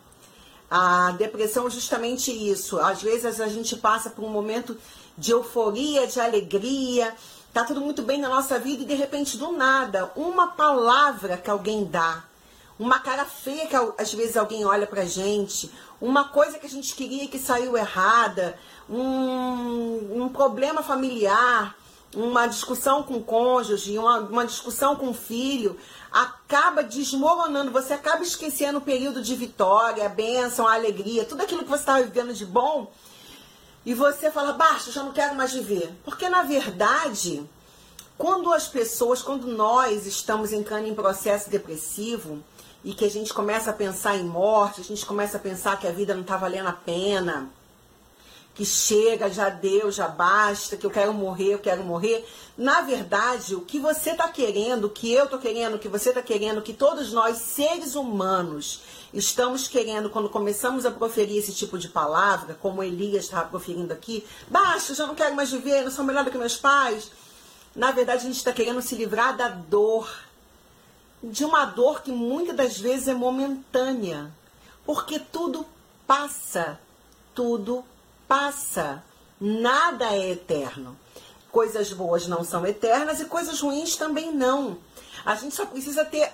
A 0.70 1.12
depressão 1.12 1.66
é 1.66 1.70
justamente 1.70 2.30
isso. 2.30 2.78
Às 2.78 3.02
vezes 3.02 3.40
a 3.40 3.48
gente 3.48 3.76
passa 3.76 4.10
por 4.10 4.24
um 4.24 4.28
momento 4.28 4.76
de 5.20 5.32
euforia, 5.32 6.06
de 6.06 6.18
alegria, 6.18 7.14
tá 7.52 7.62
tudo 7.62 7.82
muito 7.82 8.00
bem 8.00 8.18
na 8.18 8.28
nossa 8.28 8.58
vida 8.58 8.82
e 8.82 8.86
de 8.86 8.94
repente 8.94 9.36
do 9.36 9.52
nada, 9.52 10.10
uma 10.16 10.48
palavra 10.48 11.36
que 11.36 11.50
alguém 11.50 11.84
dá, 11.84 12.24
uma 12.78 12.98
cara 13.00 13.26
feia 13.26 13.66
que 13.66 13.76
às 13.76 14.14
vezes 14.14 14.38
alguém 14.38 14.64
olha 14.64 14.86
pra 14.86 15.04
gente, 15.04 15.70
uma 16.00 16.24
coisa 16.24 16.58
que 16.58 16.66
a 16.66 16.70
gente 16.70 16.94
queria 16.94 17.28
que 17.28 17.38
saiu 17.38 17.76
errada, 17.76 18.58
um, 18.88 20.22
um 20.22 20.28
problema 20.30 20.82
familiar, 20.82 21.76
uma 22.16 22.46
discussão 22.46 23.02
com 23.02 23.14
o 23.14 23.22
cônjuge, 23.22 23.98
uma, 23.98 24.20
uma 24.20 24.46
discussão 24.46 24.96
com 24.96 25.10
o 25.10 25.14
filho, 25.14 25.76
acaba 26.10 26.82
desmoronando, 26.82 27.70
você 27.70 27.92
acaba 27.92 28.22
esquecendo 28.22 28.78
o 28.78 28.82
período 28.82 29.20
de 29.20 29.36
vitória, 29.36 30.06
a 30.06 30.08
bênção, 30.08 30.66
a 30.66 30.72
alegria, 30.72 31.26
tudo 31.26 31.42
aquilo 31.42 31.62
que 31.62 31.68
você 31.68 31.82
estava 31.82 32.02
vivendo 32.02 32.32
de 32.32 32.46
bom, 32.46 32.90
e 33.84 33.94
você 33.94 34.30
fala, 34.30 34.52
basta, 34.52 34.92
já 34.92 35.02
não 35.02 35.12
quero 35.12 35.34
mais 35.34 35.52
viver. 35.52 35.92
Porque 36.04 36.28
na 36.28 36.42
verdade, 36.42 37.42
quando 38.18 38.52
as 38.52 38.68
pessoas, 38.68 39.22
quando 39.22 39.46
nós 39.46 40.06
estamos 40.06 40.52
entrando 40.52 40.86
em 40.86 40.94
processo 40.94 41.48
depressivo 41.48 42.42
e 42.84 42.92
que 42.92 43.04
a 43.04 43.10
gente 43.10 43.32
começa 43.32 43.70
a 43.70 43.74
pensar 43.74 44.16
em 44.16 44.24
morte, 44.24 44.80
a 44.80 44.84
gente 44.84 45.06
começa 45.06 45.38
a 45.38 45.40
pensar 45.40 45.78
que 45.78 45.86
a 45.86 45.92
vida 45.92 46.14
não 46.14 46.22
está 46.22 46.36
valendo 46.36 46.68
a 46.68 46.72
pena, 46.72 47.50
que 48.54 48.64
chega, 48.66 49.30
já 49.30 49.48
deu, 49.48 49.90
já 49.90 50.06
basta, 50.06 50.76
que 50.76 50.84
eu 50.84 50.90
quero 50.90 51.14
morrer, 51.14 51.54
eu 51.54 51.58
quero 51.58 51.82
morrer. 51.82 52.26
Na 52.58 52.82
verdade, 52.82 53.54
o 53.54 53.62
que 53.62 53.78
você 53.78 54.10
está 54.10 54.28
querendo, 54.28 54.84
o 54.84 54.90
que 54.90 55.10
eu 55.10 55.24
estou 55.24 55.38
querendo, 55.38 55.76
o 55.76 55.78
que 55.78 55.88
você 55.88 56.10
está 56.10 56.20
querendo, 56.20 56.60
que 56.60 56.74
todos 56.74 57.12
nós, 57.12 57.38
seres 57.38 57.94
humanos, 57.94 58.82
estamos 59.12 59.66
querendo 59.66 60.10
quando 60.10 60.28
começamos 60.28 60.86
a 60.86 60.90
proferir 60.90 61.38
esse 61.38 61.52
tipo 61.52 61.78
de 61.78 61.88
palavra, 61.88 62.56
como 62.60 62.82
Elias 62.82 63.24
estava 63.24 63.48
proferindo 63.48 63.92
aqui, 63.92 64.24
basta, 64.48 64.94
já 64.94 65.06
não 65.06 65.14
quero 65.14 65.34
mais 65.34 65.50
viver, 65.50 65.82
não 65.82 65.90
sou 65.90 66.04
melhor 66.04 66.24
do 66.24 66.30
que 66.30 66.38
meus 66.38 66.56
pais. 66.56 67.10
Na 67.74 67.90
verdade, 67.90 68.20
a 68.20 68.26
gente 68.26 68.36
está 68.36 68.52
querendo 68.52 68.82
se 68.82 68.94
livrar 68.94 69.36
da 69.36 69.48
dor, 69.48 70.08
de 71.22 71.44
uma 71.44 71.64
dor 71.64 72.02
que 72.02 72.10
muitas 72.10 72.56
das 72.56 72.78
vezes 72.78 73.08
é 73.08 73.14
momentânea, 73.14 74.30
porque 74.84 75.18
tudo 75.18 75.66
passa, 76.06 76.78
tudo 77.34 77.84
passa. 78.26 79.02
Nada 79.40 80.06
é 80.14 80.30
eterno. 80.30 80.96
Coisas 81.50 81.92
boas 81.92 82.26
não 82.26 82.44
são 82.44 82.66
eternas 82.66 83.20
e 83.20 83.24
coisas 83.24 83.60
ruins 83.60 83.96
também 83.96 84.32
não. 84.32 84.78
A 85.24 85.34
gente 85.34 85.54
só 85.54 85.66
precisa 85.66 86.04
ter 86.04 86.32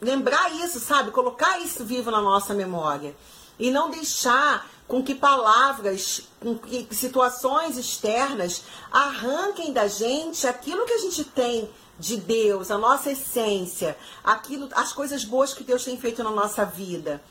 lembrar 0.00 0.52
isso, 0.54 0.80
sabe? 0.80 1.10
Colocar 1.10 1.58
isso 1.60 1.84
vivo 1.84 2.10
na 2.10 2.20
nossa 2.20 2.54
memória 2.54 3.14
e 3.58 3.70
não 3.70 3.90
deixar 3.90 4.68
com 4.86 5.02
que 5.02 5.14
palavras, 5.14 6.22
com 6.40 6.56
que 6.56 6.86
situações 6.94 7.76
externas 7.76 8.62
arranquem 8.92 9.72
da 9.72 9.88
gente 9.88 10.46
aquilo 10.46 10.86
que 10.86 10.92
a 10.92 10.98
gente 10.98 11.24
tem 11.24 11.68
de 11.98 12.16
Deus, 12.16 12.70
a 12.70 12.78
nossa 12.78 13.10
essência, 13.10 13.96
aquilo, 14.22 14.68
as 14.72 14.92
coisas 14.92 15.24
boas 15.24 15.54
que 15.54 15.64
Deus 15.64 15.84
tem 15.84 15.98
feito 15.98 16.22
na 16.22 16.30
nossa 16.30 16.64
vida. 16.64 17.22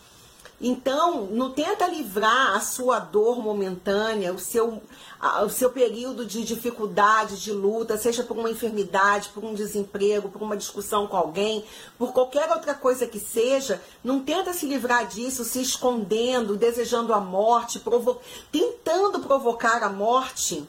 Então, 0.59 1.25
não 1.25 1.51
tenta 1.51 1.85
livrar 1.85 2.55
a 2.55 2.61
sua 2.61 2.97
dor 2.99 3.41
momentânea, 3.41 4.33
o 4.33 4.39
seu, 4.39 4.81
o 5.43 5.49
seu 5.49 5.69
período 5.69 6.25
de 6.25 6.45
dificuldade, 6.45 7.41
de 7.41 7.51
luta, 7.51 7.97
seja 7.97 8.23
por 8.23 8.37
uma 8.37 8.49
enfermidade, 8.49 9.29
por 9.33 9.43
um 9.43 9.53
desemprego, 9.53 10.29
por 10.29 10.41
uma 10.41 10.55
discussão 10.55 11.07
com 11.07 11.17
alguém, 11.17 11.65
por 11.97 12.13
qualquer 12.13 12.49
outra 12.51 12.73
coisa 12.73 13.05
que 13.05 13.19
seja, 13.19 13.81
não 14.01 14.21
tenta 14.21 14.53
se 14.53 14.65
livrar 14.65 15.07
disso 15.07 15.43
se 15.43 15.61
escondendo, 15.61 16.55
desejando 16.55 17.13
a 17.13 17.19
morte, 17.19 17.79
provo 17.79 18.21
tentando 18.49 19.19
provocar 19.19 19.83
a 19.83 19.89
morte 19.89 20.65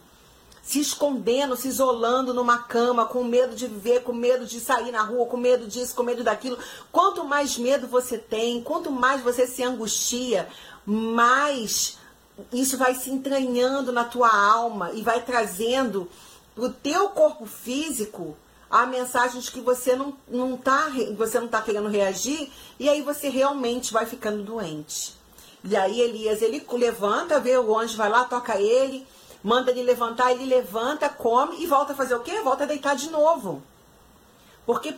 se 0.67 0.81
escondendo, 0.81 1.57
se 1.57 1.69
isolando 1.69 2.35
numa 2.35 2.59
cama, 2.59 3.07
com 3.07 3.23
medo 3.23 3.55
de 3.55 3.69
viver, 3.69 4.03
com 4.03 4.13
medo 4.13 4.45
de 4.45 4.59
sair 4.59 4.91
na 4.91 5.01
rua, 5.01 5.25
com 5.27 5.37
medo 5.37 5.65
disso, 5.69 5.95
com 5.95 6.03
medo 6.03 6.25
daquilo. 6.25 6.59
Quanto 6.91 7.23
mais 7.23 7.57
medo 7.57 7.87
você 7.87 8.19
tem, 8.19 8.61
quanto 8.61 8.91
mais 8.91 9.23
você 9.23 9.47
se 9.47 9.63
angustia, 9.63 10.49
mais 10.85 11.99
isso 12.53 12.77
vai 12.77 12.97
se 12.97 13.11
entranhando 13.11 13.93
na 13.93 14.03
tua 14.03 14.29
alma 14.29 14.91
e 14.93 15.03
vai 15.03 15.23
trazendo 15.23 16.11
para 16.53 16.65
o 16.65 16.73
teu 16.73 17.11
corpo 17.11 17.47
físico 17.47 18.37
a 18.69 18.85
mensagem 18.87 19.41
de 19.41 19.53
que 19.53 19.61
você 19.61 19.95
não, 19.95 20.17
não 20.29 20.57
tá, 20.57 20.91
você 21.17 21.39
não 21.39 21.47
tá 21.47 21.63
querendo 21.63 21.87
reagir 21.89 22.51
e 22.77 22.89
aí 22.89 23.03
você 23.03 23.29
realmente 23.29 23.93
vai 23.93 24.05
ficando 24.05 24.43
doente. 24.43 25.15
E 25.63 25.77
aí 25.77 26.01
Elias, 26.01 26.43
ele 26.43 26.67
levanta, 26.73 27.39
vê 27.39 27.57
o 27.57 27.79
anjo, 27.79 27.97
vai 27.97 28.09
lá, 28.09 28.25
toca 28.25 28.61
ele, 28.61 29.07
manda 29.47 29.71
ele 29.71 29.85
levantar, 29.85 30.33
ele 30.33 30.45
levanta, 30.45 31.09
come 31.09 31.63
e 31.63 31.67
volta 31.69 31.93
a 31.93 31.97
fazer 31.97 32.17
o 32.17 32.21
quê? 32.21 32.41
Volta 32.41 32.65
a 32.65 32.67
deitar 32.67 32.97
de 32.97 33.09
novo. 33.11 33.63
Porque 34.67 34.93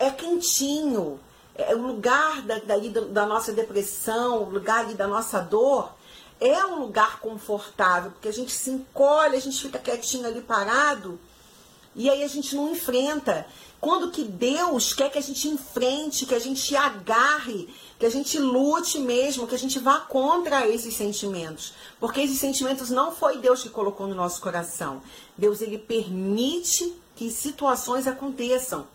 é 0.00 0.10
quentinho. 0.10 1.20
É 1.54 1.76
o 1.76 1.78
lugar 1.86 2.42
da, 2.42 2.58
daí 2.58 2.90
da 2.90 3.24
nossa 3.24 3.52
depressão, 3.52 4.42
o 4.42 4.50
lugar 4.50 4.84
da 4.94 5.06
nossa 5.06 5.38
dor, 5.40 5.92
é 6.40 6.66
um 6.66 6.80
lugar 6.80 7.20
confortável, 7.20 8.10
porque 8.10 8.26
a 8.26 8.32
gente 8.32 8.50
se 8.50 8.68
encolhe, 8.70 9.36
a 9.36 9.40
gente 9.40 9.62
fica 9.62 9.78
quietinho 9.78 10.26
ali 10.26 10.40
parado 10.40 11.16
E 11.94 12.10
aí 12.10 12.24
a 12.24 12.28
gente 12.28 12.56
não 12.56 12.72
enfrenta. 12.72 13.46
Quando 13.84 14.10
que 14.10 14.24
Deus 14.24 14.94
quer 14.94 15.10
que 15.10 15.18
a 15.18 15.20
gente 15.20 15.46
enfrente, 15.46 16.24
que 16.24 16.34
a 16.34 16.38
gente 16.38 16.74
agarre, 16.74 17.68
que 17.98 18.06
a 18.06 18.10
gente 18.10 18.38
lute 18.38 18.98
mesmo, 18.98 19.46
que 19.46 19.54
a 19.54 19.58
gente 19.58 19.78
vá 19.78 20.00
contra 20.00 20.66
esses 20.66 20.96
sentimentos. 20.96 21.74
Porque 22.00 22.22
esses 22.22 22.38
sentimentos 22.38 22.88
não 22.88 23.12
foi 23.12 23.36
Deus 23.36 23.62
que 23.62 23.68
colocou 23.68 24.06
no 24.06 24.14
nosso 24.14 24.40
coração. 24.40 25.02
Deus 25.36 25.60
ele 25.60 25.76
permite 25.76 26.94
que 27.14 27.30
situações 27.30 28.06
aconteçam, 28.06 28.86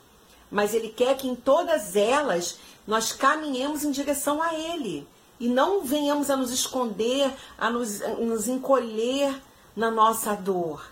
mas 0.49 0.73
ele 0.73 0.89
quer 0.89 1.15
que 1.15 1.27
em 1.27 1.35
todas 1.35 1.95
elas 1.95 2.57
nós 2.87 3.11
caminhemos 3.11 3.83
em 3.83 3.91
direção 3.91 4.41
a 4.41 4.55
ele 4.55 5.07
e 5.39 5.47
não 5.47 5.83
venhamos 5.83 6.31
a 6.31 6.35
nos 6.35 6.49
esconder, 6.49 7.31
a 7.59 7.69
nos, 7.69 8.01
a 8.01 8.15
nos 8.15 8.47
encolher 8.47 9.39
na 9.75 9.91
nossa 9.91 10.33
dor, 10.33 10.83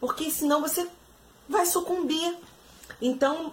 porque 0.00 0.32
senão 0.32 0.60
você 0.60 0.88
vai 1.48 1.64
sucumbir. 1.64 2.36
Então, 3.00 3.52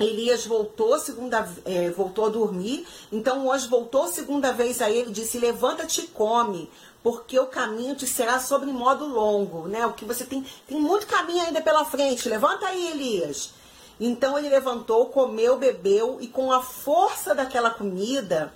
Elias 0.00 0.46
voltou 0.46 0.98
segunda 0.98 1.46
é, 1.64 1.90
voltou 1.90 2.26
a 2.26 2.30
dormir. 2.30 2.86
Então 3.12 3.46
hoje 3.46 3.68
voltou 3.68 4.08
segunda 4.08 4.52
vez 4.52 4.80
a 4.80 4.90
ele 4.90 5.10
disse: 5.10 5.38
Levanta-te 5.38 6.02
e 6.02 6.06
come, 6.06 6.70
porque 7.02 7.38
o 7.38 7.46
caminho 7.46 7.94
te 7.94 8.06
será 8.06 8.40
sobre 8.40 8.72
modo 8.72 9.06
longo, 9.06 9.68
né? 9.68 9.86
O 9.86 9.92
que 9.92 10.06
você 10.06 10.24
tem 10.24 10.44
tem 10.66 10.80
muito 10.80 11.06
caminho 11.06 11.44
ainda 11.44 11.60
pela 11.60 11.84
frente. 11.84 12.28
Levanta 12.28 12.66
aí, 12.66 12.92
Elias. 12.92 13.52
Então 14.00 14.38
ele 14.38 14.48
levantou, 14.48 15.06
comeu, 15.06 15.58
bebeu 15.58 16.16
e 16.22 16.26
com 16.26 16.50
a 16.50 16.62
força 16.62 17.34
daquela 17.34 17.68
comida 17.68 18.50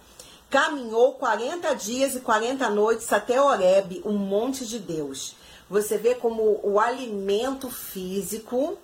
caminhou 0.49 1.13
40 1.15 1.75
dias 1.75 2.15
e 2.15 2.21
40 2.21 2.71
noites 2.71 3.13
até 3.13 3.39
Horebe, 3.41 4.01
o 4.05 4.13
monte 4.13 4.65
de 4.65 4.79
Deus. 4.79 5.35
Você 5.69 5.99
vê 5.99 6.15
como 6.15 6.61
o 6.63 6.81
alimento 6.81 7.69
físico 7.69 8.79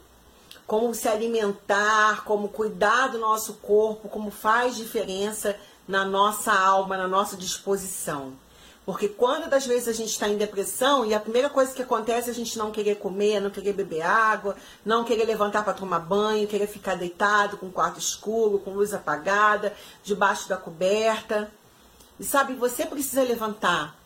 como 0.70 0.94
se 0.94 1.08
alimentar, 1.08 2.22
como 2.22 2.48
cuidar 2.48 3.08
do 3.08 3.18
nosso 3.18 3.54
corpo, 3.54 4.08
como 4.08 4.30
faz 4.30 4.76
diferença 4.76 5.56
na 5.88 6.04
nossa 6.04 6.52
alma, 6.52 6.96
na 6.96 7.08
nossa 7.08 7.36
disposição. 7.36 8.34
Porque 8.86 9.08
quando 9.08 9.50
das 9.50 9.66
vezes 9.66 9.88
a 9.88 9.92
gente 9.92 10.10
está 10.10 10.28
em 10.28 10.36
depressão 10.36 11.04
e 11.04 11.12
a 11.12 11.18
primeira 11.18 11.50
coisa 11.50 11.74
que 11.74 11.82
acontece 11.82 12.28
é 12.28 12.30
a 12.30 12.34
gente 12.36 12.56
não 12.56 12.70
querer 12.70 12.98
comer, 12.98 13.40
não 13.40 13.50
querer 13.50 13.72
beber 13.72 14.02
água, 14.02 14.54
não 14.84 15.02
querer 15.02 15.24
levantar 15.24 15.64
para 15.64 15.72
tomar 15.72 15.98
banho, 15.98 16.46
querer 16.46 16.68
ficar 16.68 16.94
deitado 16.94 17.56
com 17.56 17.66
o 17.66 17.72
quarto 17.72 17.98
escuro, 17.98 18.60
com 18.60 18.70
luz 18.70 18.94
apagada, 18.94 19.74
debaixo 20.04 20.48
da 20.48 20.56
coberta. 20.56 21.50
E 22.20 22.22
sabe, 22.22 22.54
você 22.54 22.86
precisa 22.86 23.24
levantar. 23.24 23.96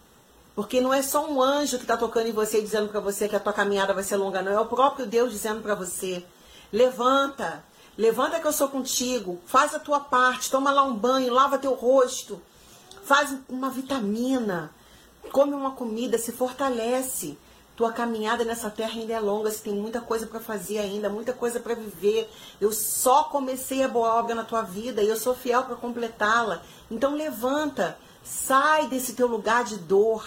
Porque 0.54 0.80
não 0.80 0.94
é 0.94 1.02
só 1.02 1.30
um 1.30 1.42
anjo 1.42 1.76
que 1.76 1.84
está 1.84 1.98
tocando 1.98 2.28
em 2.28 2.32
você 2.32 2.62
dizendo 2.62 2.88
para 2.88 3.00
você 3.00 3.28
que 3.28 3.36
a 3.36 3.40
tua 3.40 3.52
caminhada 3.52 3.92
vai 3.92 4.02
ser 4.02 4.16
longa, 4.16 4.40
não. 4.40 4.52
É 4.52 4.60
o 4.60 4.64
próprio 4.64 5.04
Deus 5.04 5.30
dizendo 5.30 5.60
para 5.60 5.74
você 5.74 6.24
Levanta, 6.74 7.64
levanta 7.96 8.40
que 8.40 8.46
eu 8.48 8.52
sou 8.52 8.68
contigo. 8.68 9.40
Faz 9.46 9.72
a 9.76 9.78
tua 9.78 10.00
parte, 10.00 10.50
toma 10.50 10.72
lá 10.72 10.82
um 10.82 10.96
banho, 10.96 11.32
lava 11.32 11.56
teu 11.56 11.72
rosto. 11.72 12.42
Faz 13.04 13.32
uma 13.48 13.70
vitamina, 13.70 14.72
come 15.30 15.54
uma 15.54 15.70
comida, 15.70 16.18
se 16.18 16.32
fortalece. 16.32 17.38
Tua 17.76 17.92
caminhada 17.92 18.44
nessa 18.44 18.68
terra 18.70 18.94
ainda 18.94 19.12
é 19.12 19.20
longa, 19.20 19.52
você 19.52 19.60
tem 19.60 19.72
muita 19.72 20.00
coisa 20.00 20.26
para 20.26 20.40
fazer 20.40 20.78
ainda, 20.78 21.08
muita 21.08 21.32
coisa 21.32 21.60
para 21.60 21.76
viver. 21.76 22.28
Eu 22.60 22.72
só 22.72 23.22
comecei 23.22 23.84
a 23.84 23.88
boa 23.88 24.12
obra 24.16 24.34
na 24.34 24.42
tua 24.42 24.62
vida 24.62 25.00
e 25.00 25.08
eu 25.08 25.16
sou 25.16 25.32
fiel 25.32 25.62
para 25.62 25.76
completá-la. 25.76 26.60
Então 26.90 27.14
levanta, 27.14 27.96
sai 28.24 28.88
desse 28.88 29.12
teu 29.12 29.28
lugar 29.28 29.62
de 29.62 29.76
dor. 29.76 30.26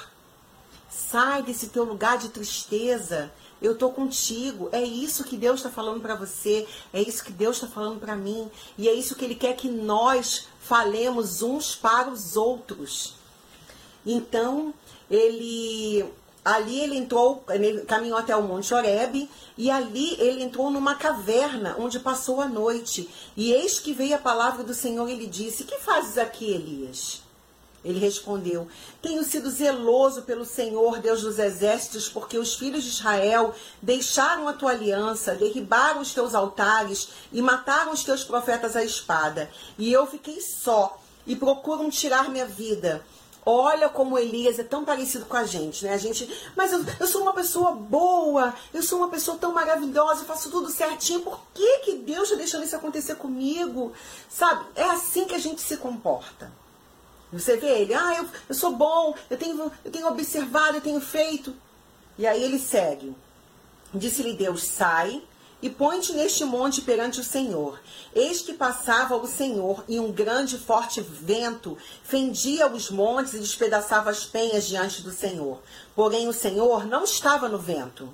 Sai 0.89 1.43
desse 1.43 1.67
teu 1.67 1.83
lugar 1.83 2.17
de 2.17 2.29
tristeza. 2.29 3.33
Eu 3.61 3.77
tô 3.77 3.89
contigo. 3.89 4.69
É 4.71 4.83
isso 4.83 5.23
que 5.23 5.37
Deus 5.37 5.59
está 5.59 5.69
falando 5.69 6.01
para 6.01 6.15
você. 6.15 6.67
É 6.93 7.01
isso 7.01 7.23
que 7.23 7.31
Deus 7.31 7.57
está 7.57 7.67
falando 7.67 7.99
para 7.99 8.15
mim. 8.15 8.49
E 8.77 8.87
é 8.87 8.93
isso 8.93 9.15
que 9.15 9.25
Ele 9.25 9.35
quer 9.35 9.55
que 9.55 9.69
nós 9.69 10.47
falemos 10.59 11.41
uns 11.41 11.75
para 11.75 12.09
os 12.09 12.35
outros. 12.35 13.15
Então, 14.05 14.73
ele 15.09 16.05
ali 16.43 16.79
ele 16.79 16.95
entrou, 16.95 17.43
ele 17.49 17.81
caminhou 17.81 18.17
até 18.17 18.33
o 18.33 18.41
Monte 18.41 18.73
Oreb, 18.73 19.29
e 19.57 19.69
ali 19.69 20.15
ele 20.17 20.43
entrou 20.43 20.71
numa 20.71 20.95
caverna 20.95 21.75
onde 21.77 21.99
passou 21.99 22.39
a 22.39 22.47
noite. 22.47 23.09
E 23.35 23.51
eis 23.51 23.79
que 23.79 23.93
veio 23.93 24.15
a 24.15 24.19
palavra 24.19 24.63
do 24.63 24.73
Senhor 24.73 25.09
e 25.09 25.13
ele 25.13 25.27
disse: 25.27 25.65
Que 25.65 25.77
fazes 25.79 26.17
aqui, 26.17 26.53
Elias? 26.53 27.21
Ele 27.87 27.99
respondeu: 27.99 28.67
Tenho 29.01 29.23
sido 29.23 29.49
zeloso 29.49 30.23
pelo 30.23 30.43
Senhor, 30.43 30.99
Deus 30.99 31.21
dos 31.21 31.39
exércitos, 31.39 32.09
porque 32.09 32.37
os 32.37 32.53
filhos 32.55 32.83
de 32.83 32.89
Israel 32.89 33.55
deixaram 33.81 34.45
a 34.45 34.53
tua 34.53 34.71
aliança, 34.71 35.35
derribaram 35.35 36.01
os 36.01 36.13
teus 36.13 36.35
altares 36.35 37.07
e 37.31 37.41
mataram 37.41 37.93
os 37.93 38.03
teus 38.03 38.25
profetas 38.25 38.75
à 38.75 38.83
espada. 38.83 39.49
E 39.77 39.91
eu 39.91 40.05
fiquei 40.05 40.41
só 40.41 40.99
e 41.25 41.33
procuram 41.33 41.89
tirar 41.89 42.29
minha 42.29 42.45
vida. 42.45 43.05
Olha 43.45 43.87
como 43.87 44.19
Elias 44.19 44.59
é 44.59 44.63
tão 44.65 44.83
parecido 44.83 45.25
com 45.25 45.37
a 45.37 45.45
gente, 45.45 45.85
né? 45.85 45.93
A 45.93 45.97
gente, 45.97 46.29
mas 46.57 46.73
eu, 46.73 46.83
eu 46.99 47.07
sou 47.07 47.21
uma 47.21 47.31
pessoa 47.31 47.71
boa, 47.71 48.53
eu 48.73 48.83
sou 48.83 48.99
uma 48.99 49.07
pessoa 49.07 49.37
tão 49.37 49.53
maravilhosa, 49.53 50.23
eu 50.23 50.25
faço 50.25 50.51
tudo 50.51 50.69
certinho. 50.69 51.21
Por 51.21 51.39
que, 51.53 51.79
que 51.79 51.95
Deus 51.95 52.23
está 52.23 52.35
deixando 52.35 52.65
isso 52.65 52.75
acontecer 52.75 53.15
comigo? 53.15 53.93
Sabe? 54.27 54.65
É 54.75 54.83
assim 54.83 55.23
que 55.23 55.35
a 55.35 55.39
gente 55.39 55.61
se 55.61 55.77
comporta. 55.77 56.51
Você 57.31 57.57
vê 57.57 57.81
ele, 57.81 57.93
ah, 57.93 58.15
eu, 58.17 58.29
eu 58.47 58.55
sou 58.55 58.71
bom, 58.75 59.13
eu 59.29 59.37
tenho, 59.37 59.71
eu 59.83 59.91
tenho 59.91 60.07
observado, 60.07 60.77
eu 60.77 60.81
tenho 60.81 61.01
feito. 61.01 61.53
E 62.17 62.25
aí 62.25 62.41
ele 62.41 62.57
segue. 62.57 63.15
Disse-lhe 63.93 64.33
Deus: 64.33 64.63
sai 64.63 65.21
e 65.61 65.69
põe-te 65.69 66.13
neste 66.13 66.45
monte 66.45 66.81
perante 66.81 67.19
o 67.19 67.23
Senhor. 67.23 67.79
Eis 68.13 68.41
que 68.41 68.53
passava 68.53 69.15
o 69.15 69.27
Senhor, 69.27 69.83
e 69.87 69.99
um 69.99 70.11
grande 70.11 70.55
e 70.55 70.59
forte 70.59 71.01
vento 71.01 71.77
fendia 72.03 72.67
os 72.67 72.89
montes 72.91 73.33
e 73.33 73.39
despedaçava 73.39 74.09
as 74.09 74.23
penhas 74.25 74.67
diante 74.67 75.01
do 75.01 75.11
Senhor. 75.11 75.59
Porém, 75.95 76.27
o 76.27 76.33
Senhor 76.33 76.85
não 76.85 77.03
estava 77.03 77.49
no 77.49 77.57
vento. 77.57 78.13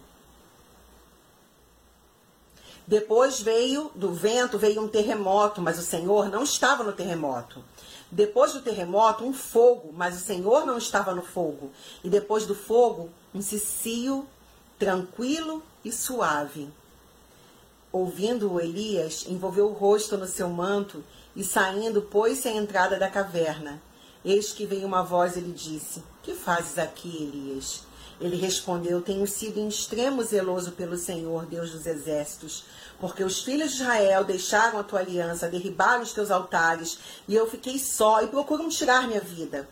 Depois 2.86 3.39
veio 3.39 3.91
do 3.95 4.12
vento, 4.12 4.58
veio 4.58 4.82
um 4.82 4.88
terremoto, 4.88 5.62
mas 5.62 5.80
o 5.80 5.84
Senhor 5.84 6.30
não 6.30 6.43
estava 6.43 6.84
no 6.84 6.91
terremoto. 6.91 7.63
Depois 8.13 8.54
do 8.54 8.62
terremoto, 8.62 9.26
um 9.26 9.34
fogo, 9.34 9.91
mas 9.91 10.15
o 10.15 10.23
Senhor 10.23 10.67
não 10.67 10.78
estava 10.78 11.15
no 11.15 11.23
fogo. 11.23 11.71
E 12.04 12.10
depois 12.10 12.45
do 12.45 12.54
fogo, 12.54 13.10
um 13.34 13.41
cicio 13.41 14.28
tranquilo 14.78 15.63
e 15.84 15.91
suave. 15.91 16.69
Ouvindo-o, 17.91 18.62
Elias 18.62 19.26
envolveu 19.28 19.65
o 19.65 19.73
rosto 19.73 20.15
no 20.15 20.28
seu 20.28 20.47
manto 20.47 21.04
e, 21.36 21.43
saindo, 21.43 22.04
pôs-se 22.04 22.47
à 22.47 22.52
entrada 22.52 22.99
da 22.99 23.10
caverna. 23.10 23.82
Eis 24.23 24.54
que 24.54 24.67
veio 24.67 24.86
uma 24.86 25.02
voz 25.02 25.36
e 25.36 25.39
lhe 25.39 25.52
disse: 25.52 26.04
Que 26.21 26.36
fazes 26.36 26.78
aqui, 26.78 27.10
Elias? 27.10 27.82
Ele 28.23 28.38
respondeu: 28.38 29.01
Tenho 29.01 29.27
sido 29.27 29.59
em 29.59 29.67
extremo 29.67 30.23
zeloso 30.23 30.71
pelo 30.71 30.95
Senhor, 30.95 31.45
Deus 31.45 31.71
dos 31.71 31.86
exércitos, 31.86 32.63
porque 32.97 33.21
os 33.21 33.43
filhos 33.43 33.73
de 33.73 33.81
Israel 33.81 34.23
deixaram 34.23 34.79
a 34.79 34.83
tua 34.83 35.01
aliança, 35.01 35.49
derribaram 35.49 36.01
os 36.01 36.13
teus 36.13 36.31
altares, 36.31 36.97
e 37.27 37.36
eu 37.36 37.49
fiquei 37.51 37.77
só 37.77 38.23
e 38.23 38.27
procuram 38.27 38.69
tirar 38.69 39.09
minha 39.09 39.19
vida. 39.19 39.67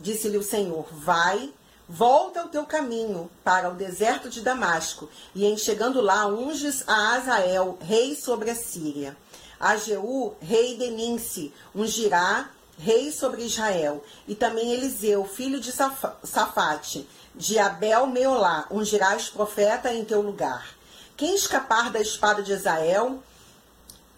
Disse-lhe 0.00 0.36
o 0.36 0.42
Senhor: 0.42 0.84
Vai, 0.90 1.52
volta 1.88 2.40
ao 2.40 2.48
teu 2.48 2.66
caminho 2.66 3.30
para 3.44 3.70
o 3.70 3.76
deserto 3.76 4.28
de 4.28 4.40
Damasco, 4.40 5.08
e 5.32 5.46
em 5.46 5.56
chegando 5.56 6.00
lá 6.00 6.26
unges 6.26 6.82
a 6.88 7.14
Azael, 7.14 7.78
rei 7.80 8.16
sobre 8.16 8.50
a 8.50 8.56
Síria. 8.56 9.16
A 9.60 9.76
Jeú, 9.76 10.34
rei 10.40 10.76
de 10.76 10.90
Ninse, 10.90 11.54
ungirá 11.72 12.50
rei 12.82 13.12
sobre 13.12 13.42
Israel. 13.42 14.02
E 14.26 14.34
também 14.34 14.72
Eliseu, 14.72 15.24
filho 15.24 15.60
de 15.60 15.72
Safate, 15.72 17.08
de 17.34 17.58
Abel 17.58 18.06
Meolá, 18.06 18.66
ungirás 18.70 19.28
profeta 19.28 19.92
em 19.92 20.04
teu 20.04 20.20
lugar. 20.20 20.74
Quem 21.16 21.34
escapar 21.34 21.90
da 21.90 22.00
espada 22.00 22.42
de 22.42 22.52
Israel, 22.52 23.22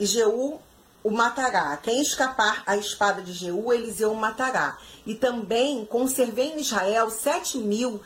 Jeú 0.01 0.59
o 1.03 1.11
matará. 1.11 1.77
Quem 1.77 2.01
escapar 2.01 2.63
à 2.67 2.77
espada 2.77 3.21
de 3.21 3.33
Jeú, 3.33 3.73
Eliseu 3.73 4.11
o 4.11 4.17
matará. 4.17 4.79
E 5.05 5.15
também 5.15 5.85
conservei 5.85 6.53
em 6.53 6.61
Israel 6.61 7.11
sete 7.11 7.59
mil 7.59 8.01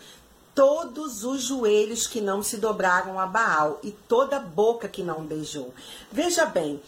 todos 0.52 1.22
os 1.22 1.42
joelhos 1.42 2.08
que 2.08 2.20
não 2.20 2.42
se 2.42 2.56
dobraram 2.56 3.20
a 3.20 3.26
Baal 3.26 3.78
e 3.84 3.92
toda 3.92 4.40
boca 4.40 4.88
que 4.88 5.04
não 5.04 5.24
beijou. 5.24 5.72
Veja 6.10 6.44
bem, 6.46 6.82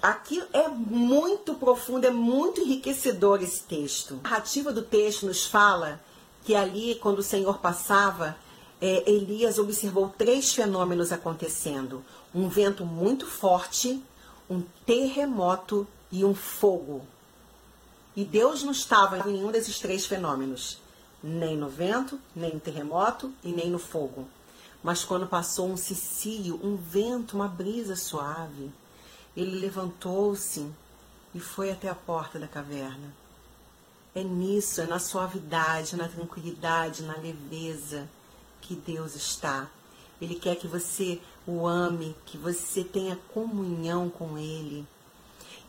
aqui 0.00 0.42
é 0.52 0.68
muito 0.68 1.54
profundo, 1.54 2.06
é 2.06 2.10
muito 2.10 2.60
enriquecedor 2.60 3.42
esse 3.42 3.62
texto. 3.64 4.20
A 4.24 4.30
narrativa 4.30 4.72
do 4.72 4.82
texto 4.82 5.26
nos 5.26 5.44
fala 5.44 6.00
que 6.44 6.54
ali, 6.54 6.96
quando 6.96 7.18
o 7.18 7.22
Senhor 7.22 7.58
passava, 7.58 8.36
é, 8.80 9.08
Elias 9.08 9.58
observou 9.58 10.12
três 10.16 10.52
fenômenos 10.52 11.12
acontecendo: 11.12 12.04
um 12.34 12.48
vento 12.48 12.84
muito 12.84 13.26
forte, 13.26 14.02
um 14.50 14.62
terremoto 14.84 15.86
e 16.10 16.24
um 16.24 16.34
fogo. 16.34 17.02
E 18.14 18.24
Deus 18.24 18.62
não 18.62 18.72
estava 18.72 19.18
em 19.18 19.32
nenhum 19.32 19.50
desses 19.50 19.78
três 19.78 20.04
fenômenos, 20.04 20.78
nem 21.22 21.56
no 21.56 21.68
vento, 21.68 22.18
nem 22.34 22.52
no 22.54 22.60
terremoto 22.60 23.32
e 23.42 23.52
nem 23.52 23.70
no 23.70 23.78
fogo. 23.78 24.28
Mas 24.82 25.04
quando 25.04 25.26
passou 25.26 25.68
um 25.68 25.76
cicio, 25.76 26.60
um 26.62 26.76
vento, 26.76 27.36
uma 27.36 27.48
brisa 27.48 27.94
suave, 27.94 28.70
ele 29.36 29.58
levantou-se 29.58 30.66
e 31.34 31.40
foi 31.40 31.70
até 31.70 31.88
a 31.88 31.94
porta 31.94 32.38
da 32.38 32.46
caverna. 32.46 33.12
É 34.14 34.22
nisso, 34.22 34.80
é 34.82 34.86
na 34.86 34.98
suavidade, 34.98 35.96
na 35.96 36.08
tranquilidade, 36.08 37.02
na 37.02 37.16
leveza 37.16 38.08
que 38.60 38.74
Deus 38.74 39.14
está. 39.14 39.70
Ele 40.20 40.34
quer 40.34 40.56
que 40.56 40.68
você 40.68 41.20
o 41.46 41.66
ame, 41.66 42.14
que 42.26 42.36
você 42.36 42.84
tenha 42.84 43.16
comunhão 43.32 44.10
com 44.10 44.36
Ele. 44.36 44.86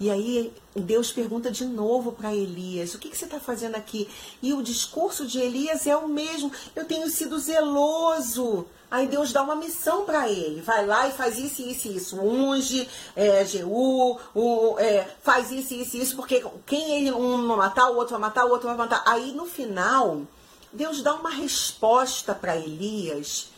E 0.04 0.12
aí 0.12 0.54
Deus 0.76 1.14
pergunta 1.14 1.50
de 1.50 1.64
novo 1.64 2.12
para 2.12 2.36
Elias: 2.36 2.94
o 2.94 3.00
que, 3.00 3.10
que 3.10 3.18
você 3.18 3.24
está 3.24 3.40
fazendo 3.40 3.76
aqui? 3.76 4.06
E 4.42 4.54
o 4.54 4.62
discurso 4.62 5.26
de 5.26 5.40
Elias 5.40 5.88
é 5.88 5.96
o 5.96 6.10
mesmo: 6.10 6.52
eu 6.76 6.84
tenho 6.84 7.10
sido 7.10 7.40
zeloso. 7.40 8.66
Aí 8.92 9.08
Deus 9.08 9.32
dá 9.32 9.42
uma 9.42 9.56
missão 9.56 10.04
para 10.04 10.30
ele: 10.30 10.60
vai 10.60 10.86
lá 10.86 11.08
e 11.08 11.14
faz 11.14 11.38
isso, 11.38 11.62
isso 11.62 11.88
isso. 11.88 12.20
Unge, 12.20 12.86
é, 13.16 13.46
Jeú, 13.46 14.20
o, 14.36 14.78
é, 14.78 15.08
faz 15.22 15.50
isso, 15.52 15.74
isso 15.74 15.96
isso, 15.96 16.16
porque 16.18 16.44
quem 16.66 16.98
ele 16.98 17.14
um 17.14 17.48
vai 17.48 17.56
matar, 17.56 17.90
o 17.90 17.96
outro 17.96 18.12
vai 18.12 18.28
matar, 18.28 18.46
o 18.46 18.50
outro 18.50 18.68
vai 18.68 18.76
matar. 18.76 19.04
Aí 19.06 19.32
no 19.32 19.46
final, 19.46 20.24
Deus 20.74 21.02
dá 21.02 21.14
uma 21.14 21.30
resposta 21.30 22.36
para 22.36 22.58
Elias 22.58 23.53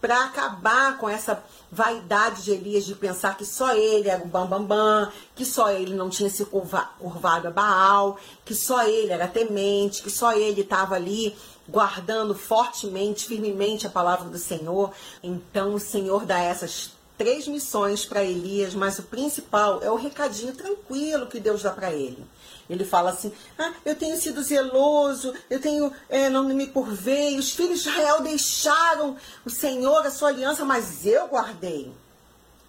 para 0.00 0.24
acabar 0.24 0.98
com 0.98 1.08
essa 1.08 1.42
vaidade 1.70 2.44
de 2.44 2.52
Elias 2.52 2.84
de 2.84 2.94
pensar 2.94 3.36
que 3.36 3.44
só 3.44 3.74
ele 3.74 4.08
era 4.08 4.22
o 4.22 4.26
bambambam, 4.26 4.64
bam, 4.64 5.04
bam, 5.04 5.12
que 5.34 5.44
só 5.44 5.70
ele 5.70 5.94
não 5.94 6.08
tinha 6.08 6.30
se 6.30 6.44
curvado 6.44 7.48
a 7.48 7.50
Baal, 7.50 8.18
que 8.44 8.54
só 8.54 8.84
ele 8.86 9.12
era 9.12 9.26
temente, 9.26 10.02
que 10.02 10.10
só 10.10 10.32
ele 10.32 10.62
estava 10.62 10.94
ali 10.94 11.36
guardando 11.68 12.34
fortemente, 12.34 13.26
firmemente 13.26 13.86
a 13.86 13.90
palavra 13.90 14.28
do 14.28 14.38
Senhor. 14.38 14.92
Então 15.22 15.74
o 15.74 15.80
Senhor 15.80 16.24
dá 16.24 16.38
essas 16.38 16.92
três 17.18 17.48
missões 17.48 18.06
para 18.06 18.24
Elias, 18.24 18.74
mas 18.74 18.98
o 18.98 19.02
principal 19.02 19.82
é 19.82 19.90
o 19.90 19.96
recadinho 19.96 20.54
tranquilo 20.54 21.26
que 21.26 21.40
Deus 21.40 21.62
dá 21.62 21.70
para 21.70 21.92
ele. 21.92 22.24
Ele 22.68 22.84
fala 22.84 23.10
assim: 23.10 23.32
ah, 23.58 23.72
eu 23.84 23.94
tenho 23.94 24.16
sido 24.20 24.42
zeloso, 24.42 25.32
eu 25.48 25.60
tenho 25.60 25.92
é, 26.08 26.28
não 26.28 26.44
me 26.44 26.66
curvei, 26.66 27.38
os 27.38 27.52
filhos 27.52 27.82
de 27.82 27.88
Israel 27.88 28.20
deixaram 28.20 29.16
o 29.44 29.50
Senhor, 29.50 30.06
a 30.06 30.10
sua 30.10 30.28
aliança, 30.28 30.64
mas 30.64 31.06
eu 31.06 31.28
guardei. 31.28 31.92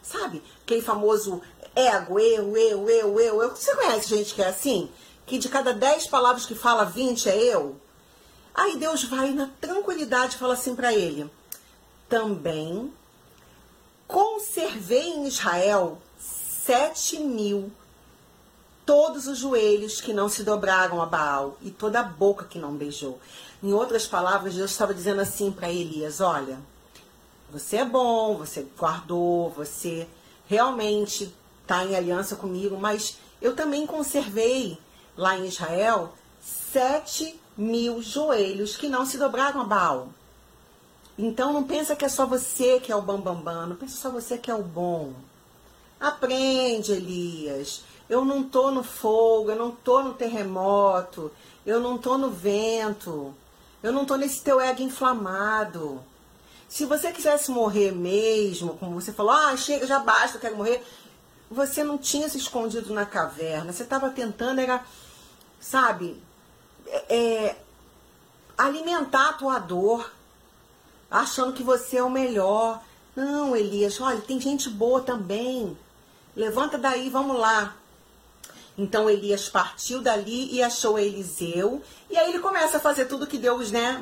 Sabe? 0.01 0.41
Aquele 0.63 0.81
famoso 0.81 1.41
ego, 1.75 2.19
eu, 2.19 2.57
eu, 2.57 2.89
eu, 2.89 3.19
eu, 3.19 3.43
eu. 3.43 3.49
Você 3.55 3.75
conhece 3.75 4.09
gente 4.09 4.33
que 4.33 4.41
é 4.41 4.47
assim? 4.47 4.89
Que 5.25 5.38
de 5.38 5.49
cada 5.49 5.73
dez 5.73 6.07
palavras 6.07 6.45
que 6.45 6.55
fala, 6.55 6.85
vinte 6.85 7.29
é 7.29 7.35
eu? 7.38 7.75
Aí 8.55 8.77
Deus 8.77 9.03
vai 9.03 9.31
na 9.31 9.49
tranquilidade 9.59 10.35
e 10.35 10.39
fala 10.39 10.53
assim 10.53 10.75
para 10.75 10.93
ele: 10.93 11.29
também 12.07 12.91
conservei 14.07 15.09
em 15.09 15.27
Israel 15.27 16.01
sete 16.17 17.19
mil 17.19 17.71
todos 18.89 19.28
os 19.28 19.38
joelhos 19.38 20.02
que 20.02 20.12
não 20.12 20.28
se 20.28 20.41
dobraram 20.41 20.99
a 20.99 21.06
Baal 21.06 21.56
e 21.62 21.69
toda 21.69 21.99
a 21.99 22.04
boca 22.04 22.45
que 22.45 22.58
não 22.58 22.73
beijou. 22.73 23.19
Em 23.62 23.71
outras 23.71 24.08
palavras, 24.08 24.56
Deus 24.56 24.71
estava 24.71 24.95
dizendo 24.95 25.21
assim 25.21 25.52
para 25.52 25.71
Elias: 25.71 26.19
Olha, 26.19 26.58
você 27.52 27.78
é 27.78 27.86
bom, 27.86 28.36
você 28.36 28.65
guardou, 28.75 29.52
você 29.52 30.08
realmente 30.47 31.32
está 31.62 31.86
em 31.86 31.95
aliança 31.95 32.36
comigo, 32.36 32.80
mas 32.80 33.19
eu 33.39 33.56
também 33.56 33.86
conservei 33.86 34.75
lá 35.15 35.38
em 35.38 35.45
Israel 35.45 36.12
sete 36.41 37.39
mil 37.56 38.02
joelhos 38.02 38.75
que 38.75 38.89
não 38.89 39.06
se 39.06 39.19
dobraram 39.19 39.62
a 39.62 39.65
Baal. 39.65 40.10
Então 41.15 41.54
não 41.54 41.63
pensa 41.63 41.95
que 41.95 42.06
é 42.06 42.10
só 42.10 42.25
você 42.25 42.80
que 42.80 42.91
é 42.91 42.95
o 42.95 43.04
bambambam, 43.04 43.36
bam, 43.36 43.54
bam, 43.54 43.67
não 43.67 43.75
pensa 43.75 43.97
só 43.97 44.10
você 44.10 44.36
que 44.36 44.49
é 44.49 44.56
o 44.56 44.63
bom. 44.63 45.13
Aprende, 45.99 46.93
Elias. 46.93 47.84
Eu 48.09 48.25
não 48.25 48.43
tô 48.43 48.71
no 48.71 48.83
fogo, 48.83 49.51
eu 49.51 49.55
não 49.55 49.71
tô 49.71 50.01
no 50.01 50.13
terremoto, 50.13 51.31
eu 51.65 51.79
não 51.79 51.97
tô 51.97 52.17
no 52.17 52.31
vento, 52.31 53.33
eu 53.83 53.91
não 53.91 54.03
tô 54.03 54.15
nesse 54.15 54.41
teu 54.41 54.59
ego 54.59 54.81
inflamado. 54.81 56.03
Se 56.67 56.85
você 56.85 57.11
quisesse 57.11 57.51
morrer 57.51 57.91
mesmo, 57.91 58.75
como 58.77 58.99
você 58.99 59.13
falou, 59.13 59.31
ah, 59.31 59.55
chega, 59.55 59.85
já 59.85 59.99
basta, 59.99 60.37
eu 60.37 60.41
quero 60.41 60.57
morrer, 60.57 60.83
você 61.49 61.83
não 61.83 61.97
tinha 61.97 62.27
se 62.29 62.37
escondido 62.37 62.93
na 62.93 63.05
caverna, 63.05 63.71
você 63.71 63.83
estava 63.83 64.09
tentando, 64.09 64.59
era, 64.59 64.83
sabe, 65.59 66.21
é, 66.87 67.15
é, 67.15 67.63
alimentar 68.57 69.29
a 69.29 69.33
tua 69.33 69.59
dor, 69.59 70.11
achando 71.09 71.53
que 71.53 71.63
você 71.63 71.97
é 71.97 72.03
o 72.03 72.09
melhor. 72.09 72.81
Não, 73.15 73.55
Elias, 73.55 73.99
olha, 73.99 74.21
tem 74.21 74.39
gente 74.39 74.69
boa 74.69 75.01
também. 75.01 75.77
Levanta 76.35 76.77
daí, 76.77 77.09
vamos 77.09 77.37
lá. 77.37 77.75
Então 78.77 79.10
Elias 79.10 79.49
partiu 79.49 80.01
dali 80.01 80.53
e 80.53 80.63
achou 80.63 80.97
Eliseu. 80.97 81.82
E 82.10 82.17
aí 82.17 82.29
ele 82.29 82.39
começa 82.39 82.77
a 82.77 82.79
fazer 82.79 83.05
tudo 83.05 83.27
que 83.27 83.38
Deus, 83.38 83.71
né, 83.71 84.01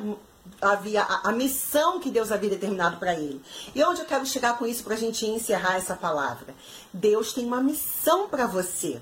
havia 0.60 1.02
a, 1.02 1.28
a 1.28 1.32
missão 1.32 2.00
que 2.00 2.10
Deus 2.10 2.30
havia 2.30 2.50
determinado 2.50 2.96
para 2.96 3.14
ele. 3.14 3.40
E 3.74 3.82
onde 3.82 4.00
eu 4.00 4.06
quero 4.06 4.24
chegar 4.26 4.56
com 4.58 4.66
isso 4.66 4.84
para 4.84 4.94
a 4.94 4.98
gente 4.98 5.26
encerrar 5.26 5.76
essa 5.76 5.96
palavra? 5.96 6.54
Deus 6.92 7.32
tem 7.32 7.44
uma 7.44 7.62
missão 7.62 8.28
para 8.28 8.46
você. 8.46 9.00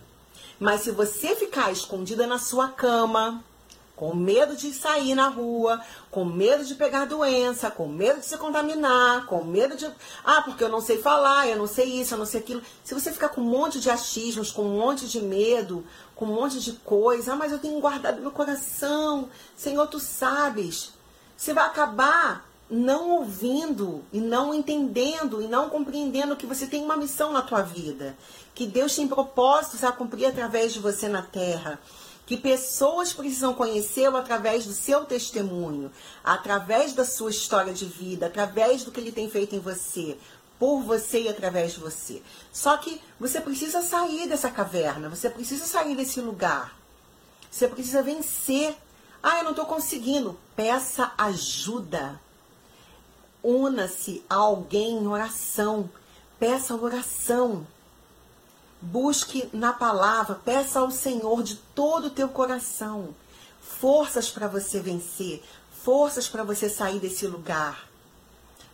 Mas 0.59 0.83
se 0.83 0.91
você 0.91 1.37
ficar 1.37 1.71
escondida 1.71 2.27
na 2.27 2.39
sua 2.39 2.69
cama, 2.69 3.45
com 3.97 4.15
medo 4.15 4.55
de 4.55 4.75
sair 4.75 5.15
na 5.15 5.29
rua, 5.29 5.81
com 6.11 6.23
medo 6.23 6.63
de 6.67 6.75
pegar 6.75 7.07
doença, 7.07 7.71
com 7.71 7.89
medo 7.89 8.21
de 8.21 8.27
se 8.27 8.37
contaminar, 8.37 9.25
com 9.25 9.43
medo 9.43 9.75
de. 9.75 9.91
Ah, 10.23 10.43
porque 10.43 10.63
eu 10.63 10.69
não 10.69 10.83
sei 10.83 10.99
falar, 10.99 11.49
eu 11.49 11.57
não 11.57 11.67
sei 11.67 11.87
isso, 12.01 12.13
eu 12.13 12.19
não 12.19 12.27
sei 12.27 12.41
aquilo. 12.41 12.63
Se 12.85 12.93
você 12.93 13.11
ficar 13.11 13.31
com 13.31 13.41
um 13.41 13.45
monte 13.45 13.81
de 13.81 13.89
achismos, 13.89 14.53
com 14.53 14.63
um 14.63 14.79
monte 14.79 15.09
de 15.09 15.23
medo, 15.23 15.83
com 16.15 16.27
um 16.27 16.35
monte 16.35 16.61
de 16.61 16.73
coisa, 16.73 17.33
ah, 17.33 17.37
mas 17.37 17.51
eu 17.51 17.59
tenho 17.59 17.81
guardado 17.81 18.21
meu 18.21 18.31
coração, 18.31 19.31
Senhor, 19.57 19.87
tu 19.87 19.99
sabes. 19.99 20.93
Você 21.35 21.55
vai 21.55 21.65
acabar 21.65 22.47
não 22.69 23.13
ouvindo 23.13 24.05
e 24.13 24.21
não 24.21 24.53
entendendo 24.53 25.41
e 25.41 25.47
não 25.47 25.71
compreendendo 25.71 26.37
que 26.37 26.47
você 26.47 26.67
tem 26.67 26.85
uma 26.85 26.97
missão 26.97 27.33
na 27.33 27.41
tua 27.41 27.63
vida, 27.63 28.17
que 28.55 28.67
Deus 28.67 28.95
tem 28.95 29.09
propósitos 29.09 29.85
a 29.85 29.93
cumprir 29.93 30.27
através 30.27 30.75
de 30.75 30.81
você 30.81 31.09
na 31.09 31.23
terra 31.23 31.79
que 32.27 32.37
pessoas 32.37 33.13
precisam 33.13 33.55
conhecê-lo 33.55 34.17
através 34.17 34.67
do 34.67 34.73
seu 34.73 35.05
testemunho, 35.05 35.93
através 36.25 36.93
da 36.93 37.05
sua 37.05 37.31
história 37.31 37.73
de 37.73 37.85
vida, 37.85 38.27
através 38.27 38.83
do 38.83 38.91
que 38.91 38.99
ele 38.99 39.13
tem 39.13 39.31
feito 39.31 39.55
em 39.55 39.61
você, 39.61 40.19
por 40.59 40.83
você 40.83 41.23
e 41.23 41.29
através 41.29 41.75
de 41.75 41.81
você. 41.81 42.21
Só 42.53 42.77
que 42.79 43.01
você 43.21 43.41
precisa 43.41 43.81
sair 43.81 44.29
dessa 44.29 44.51
caverna, 44.51 45.09
você 45.09 45.31
precisa 45.31 45.67
sair 45.67 45.95
desse 45.95 46.21
lugar. 46.21 46.77
Você 47.49 47.69
precisa 47.69 48.03
vencer. 48.03 48.77
Ah, 49.23 49.39
eu 49.39 49.45
não 49.45 49.53
estou 49.53 49.65
conseguindo. 49.65 50.39
Peça 50.55 51.13
ajuda. 51.17 52.21
Una-se 53.43 54.23
a 54.29 54.35
alguém 54.35 54.99
em 54.99 55.07
oração. 55.07 55.89
Peça 56.39 56.75
oração. 56.75 57.67
Busque 58.81 59.49
na 59.53 59.73
palavra, 59.73 60.35
peça 60.35 60.81
ao 60.81 60.91
Senhor 60.91 61.43
de 61.43 61.57
todo 61.75 62.09
o 62.09 62.11
teu 62.11 62.29
coração 62.29 63.15
forças 63.67 64.31
para 64.31 64.49
você 64.49 64.81
vencer, 64.81 65.43
forças 65.83 66.29
para 66.29 66.43
você 66.43 66.69
sair 66.69 66.99
desse 66.99 67.27
lugar. 67.27 67.89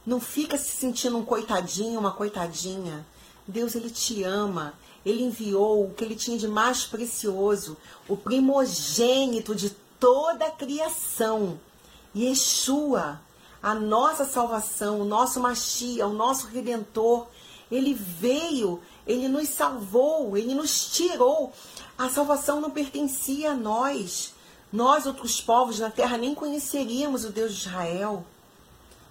Não 0.06 0.20
fica 0.20 0.56
se 0.56 0.76
sentindo 0.76 1.18
um 1.18 1.24
coitadinho, 1.24 1.98
uma 1.98 2.12
coitadinha. 2.12 3.04
Deus 3.46 3.74
ele 3.74 3.90
te 3.90 4.22
ama. 4.22 4.74
Ele 5.04 5.24
enviou 5.24 5.84
o 5.84 5.94
que 5.94 6.04
ele 6.04 6.14
tinha 6.14 6.38
de 6.38 6.46
mais 6.46 6.84
precioso, 6.84 7.76
o 8.08 8.16
primogênito 8.16 9.54
de 9.54 9.70
toda 9.98 10.46
a 10.46 10.50
criação. 10.50 11.58
Yeshua, 12.14 13.20
a 13.60 13.74
nossa 13.74 14.24
salvação, 14.24 15.00
o 15.00 15.04
nosso 15.04 15.40
Machia, 15.40 16.06
o 16.06 16.12
nosso 16.12 16.46
redentor, 16.46 17.26
ele 17.70 17.94
veio 17.94 18.80
ele 19.06 19.28
nos 19.28 19.48
salvou, 19.48 20.36
ele 20.36 20.54
nos 20.54 20.92
tirou. 20.92 21.52
A 21.98 22.08
salvação 22.08 22.60
não 22.60 22.70
pertencia 22.70 23.52
a 23.52 23.56
nós. 23.56 24.34
Nós, 24.72 25.06
outros 25.06 25.40
povos 25.40 25.78
na 25.78 25.90
terra, 25.90 26.16
nem 26.16 26.34
conheceríamos 26.34 27.24
o 27.24 27.30
Deus 27.30 27.52
de 27.54 27.60
Israel. 27.60 28.24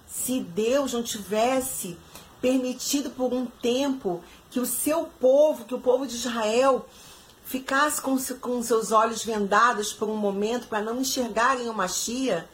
Se 0.06 0.40
Deus 0.40 0.92
não 0.92 1.02
tivesse 1.02 1.96
permitido 2.40 3.10
por 3.10 3.32
um 3.32 3.46
tempo 3.46 4.22
que 4.50 4.58
o 4.58 4.66
seu 4.66 5.04
povo, 5.04 5.64
que 5.64 5.74
o 5.74 5.80
povo 5.80 6.06
de 6.06 6.16
Israel, 6.16 6.86
ficasse 7.44 8.00
com, 8.00 8.16
com 8.40 8.62
seus 8.62 8.92
olhos 8.92 9.24
vendados 9.24 9.92
por 9.92 10.08
um 10.08 10.16
momento 10.16 10.66
para 10.68 10.82
não 10.82 11.00
enxergarem 11.00 11.68
o 11.68 11.74
Machia, 11.74 12.48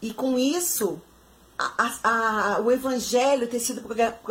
e 0.00 0.12
com 0.12 0.38
isso 0.38 1.00
a, 1.58 1.92
a, 2.02 2.60
o 2.60 2.70
evangelho 2.70 3.46
ter 3.46 3.60
sido 3.60 3.82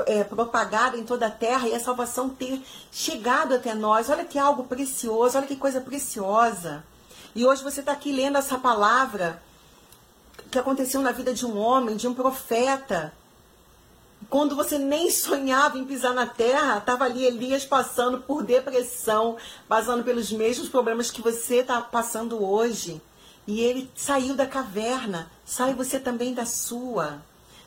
é, 0.05 0.23
propagado 0.23 0.97
em 0.97 1.03
toda 1.03 1.27
a 1.27 1.31
terra 1.31 1.67
e 1.67 1.73
a 1.73 1.79
salvação 1.79 2.29
ter 2.29 2.61
chegado 2.91 3.55
até 3.55 3.73
nós. 3.73 4.09
Olha 4.09 4.25
que 4.25 4.37
algo 4.37 4.63
precioso, 4.65 5.37
olha 5.37 5.47
que 5.47 5.55
coisa 5.55 5.79
preciosa. 5.79 6.83
E 7.33 7.45
hoje 7.45 7.63
você 7.63 7.79
está 7.79 7.93
aqui 7.93 8.11
lendo 8.11 8.37
essa 8.37 8.57
palavra 8.57 9.41
que 10.49 10.59
aconteceu 10.59 11.01
na 11.01 11.11
vida 11.11 11.33
de 11.33 11.45
um 11.45 11.57
homem, 11.57 11.95
de 11.95 12.07
um 12.07 12.13
profeta, 12.13 13.13
Quando 14.29 14.55
você 14.55 14.77
nem 14.77 15.09
sonhava 15.09 15.77
em 15.77 15.85
pisar 15.85 16.13
na 16.13 16.27
terra, 16.27 16.77
estava 16.77 17.05
ali 17.05 17.25
Elias 17.25 17.65
passando 17.65 18.19
por 18.19 18.43
depressão, 18.43 19.37
passando 19.67 20.03
pelos 20.03 20.31
mesmos 20.31 20.69
problemas 20.69 21.09
que 21.09 21.21
você 21.21 21.57
está 21.57 21.81
passando 21.81 22.43
hoje. 22.43 23.01
E 23.51 23.59
ele 23.59 23.91
saiu 23.93 24.33
da 24.33 24.45
caverna, 24.45 25.29
sai 25.43 25.73
você 25.73 25.99
também 25.99 26.33
da 26.33 26.45
sua. 26.45 27.21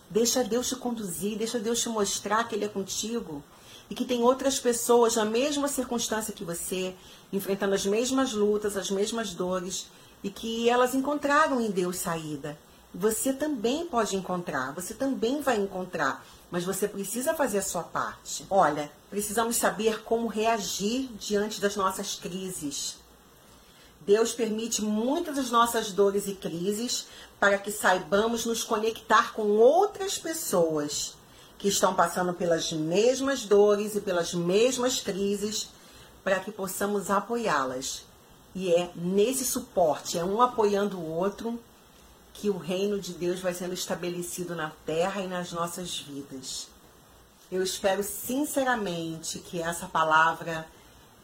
Deixa 0.08 0.42
Deus 0.42 0.66
te 0.66 0.76
conduzir, 0.76 1.36
deixa 1.36 1.58
Deus 1.58 1.82
te 1.82 1.90
mostrar 1.90 2.48
que 2.48 2.54
Ele 2.54 2.64
é 2.64 2.68
contigo 2.68 3.44
e 3.90 3.94
que 3.94 4.06
tem 4.06 4.22
outras 4.22 4.58
pessoas 4.58 5.16
na 5.16 5.26
mesma 5.26 5.68
circunstância 5.68 6.32
que 6.32 6.42
você, 6.42 6.94
enfrentando 7.30 7.74
as 7.74 7.84
mesmas 7.84 8.32
lutas, 8.32 8.78
as 8.78 8.90
mesmas 8.90 9.34
dores, 9.34 9.88
e 10.22 10.30
que 10.30 10.70
elas 10.70 10.94
encontraram 10.94 11.60
em 11.60 11.70
Deus 11.70 11.98
saída. 11.98 12.56
Você 12.94 13.34
também 13.34 13.84
pode 13.84 14.16
encontrar, 14.16 14.72
você 14.72 14.94
também 14.94 15.42
vai 15.42 15.60
encontrar, 15.60 16.24
mas 16.50 16.64
você 16.64 16.88
precisa 16.88 17.34
fazer 17.34 17.58
a 17.58 17.62
sua 17.62 17.82
parte. 17.82 18.46
Olha, 18.48 18.90
precisamos 19.10 19.56
saber 19.56 20.02
como 20.02 20.28
reagir 20.28 21.10
diante 21.18 21.60
das 21.60 21.76
nossas 21.76 22.14
crises. 22.14 23.03
Deus 24.06 24.32
permite 24.32 24.82
muitas 24.82 25.36
das 25.36 25.50
nossas 25.50 25.92
dores 25.92 26.26
e 26.26 26.34
crises 26.34 27.06
para 27.40 27.58
que 27.58 27.70
saibamos 27.70 28.44
nos 28.44 28.62
conectar 28.62 29.32
com 29.32 29.42
outras 29.56 30.18
pessoas 30.18 31.14
que 31.58 31.68
estão 31.68 31.94
passando 31.94 32.34
pelas 32.34 32.70
mesmas 32.72 33.44
dores 33.44 33.94
e 33.94 34.00
pelas 34.00 34.34
mesmas 34.34 35.00
crises, 35.00 35.70
para 36.22 36.40
que 36.40 36.52
possamos 36.52 37.10
apoiá-las. 37.10 38.04
E 38.54 38.72
é 38.72 38.90
nesse 38.94 39.44
suporte, 39.44 40.18
é 40.18 40.24
um 40.24 40.42
apoiando 40.42 40.98
o 40.98 41.10
outro, 41.10 41.58
que 42.34 42.50
o 42.50 42.58
reino 42.58 43.00
de 43.00 43.14
Deus 43.14 43.40
vai 43.40 43.54
sendo 43.54 43.72
estabelecido 43.72 44.54
na 44.54 44.72
terra 44.84 45.22
e 45.22 45.26
nas 45.26 45.52
nossas 45.52 45.98
vidas. 45.98 46.68
Eu 47.50 47.62
espero 47.62 48.02
sinceramente 48.02 49.38
que 49.38 49.62
essa 49.62 49.86
palavra 49.86 50.66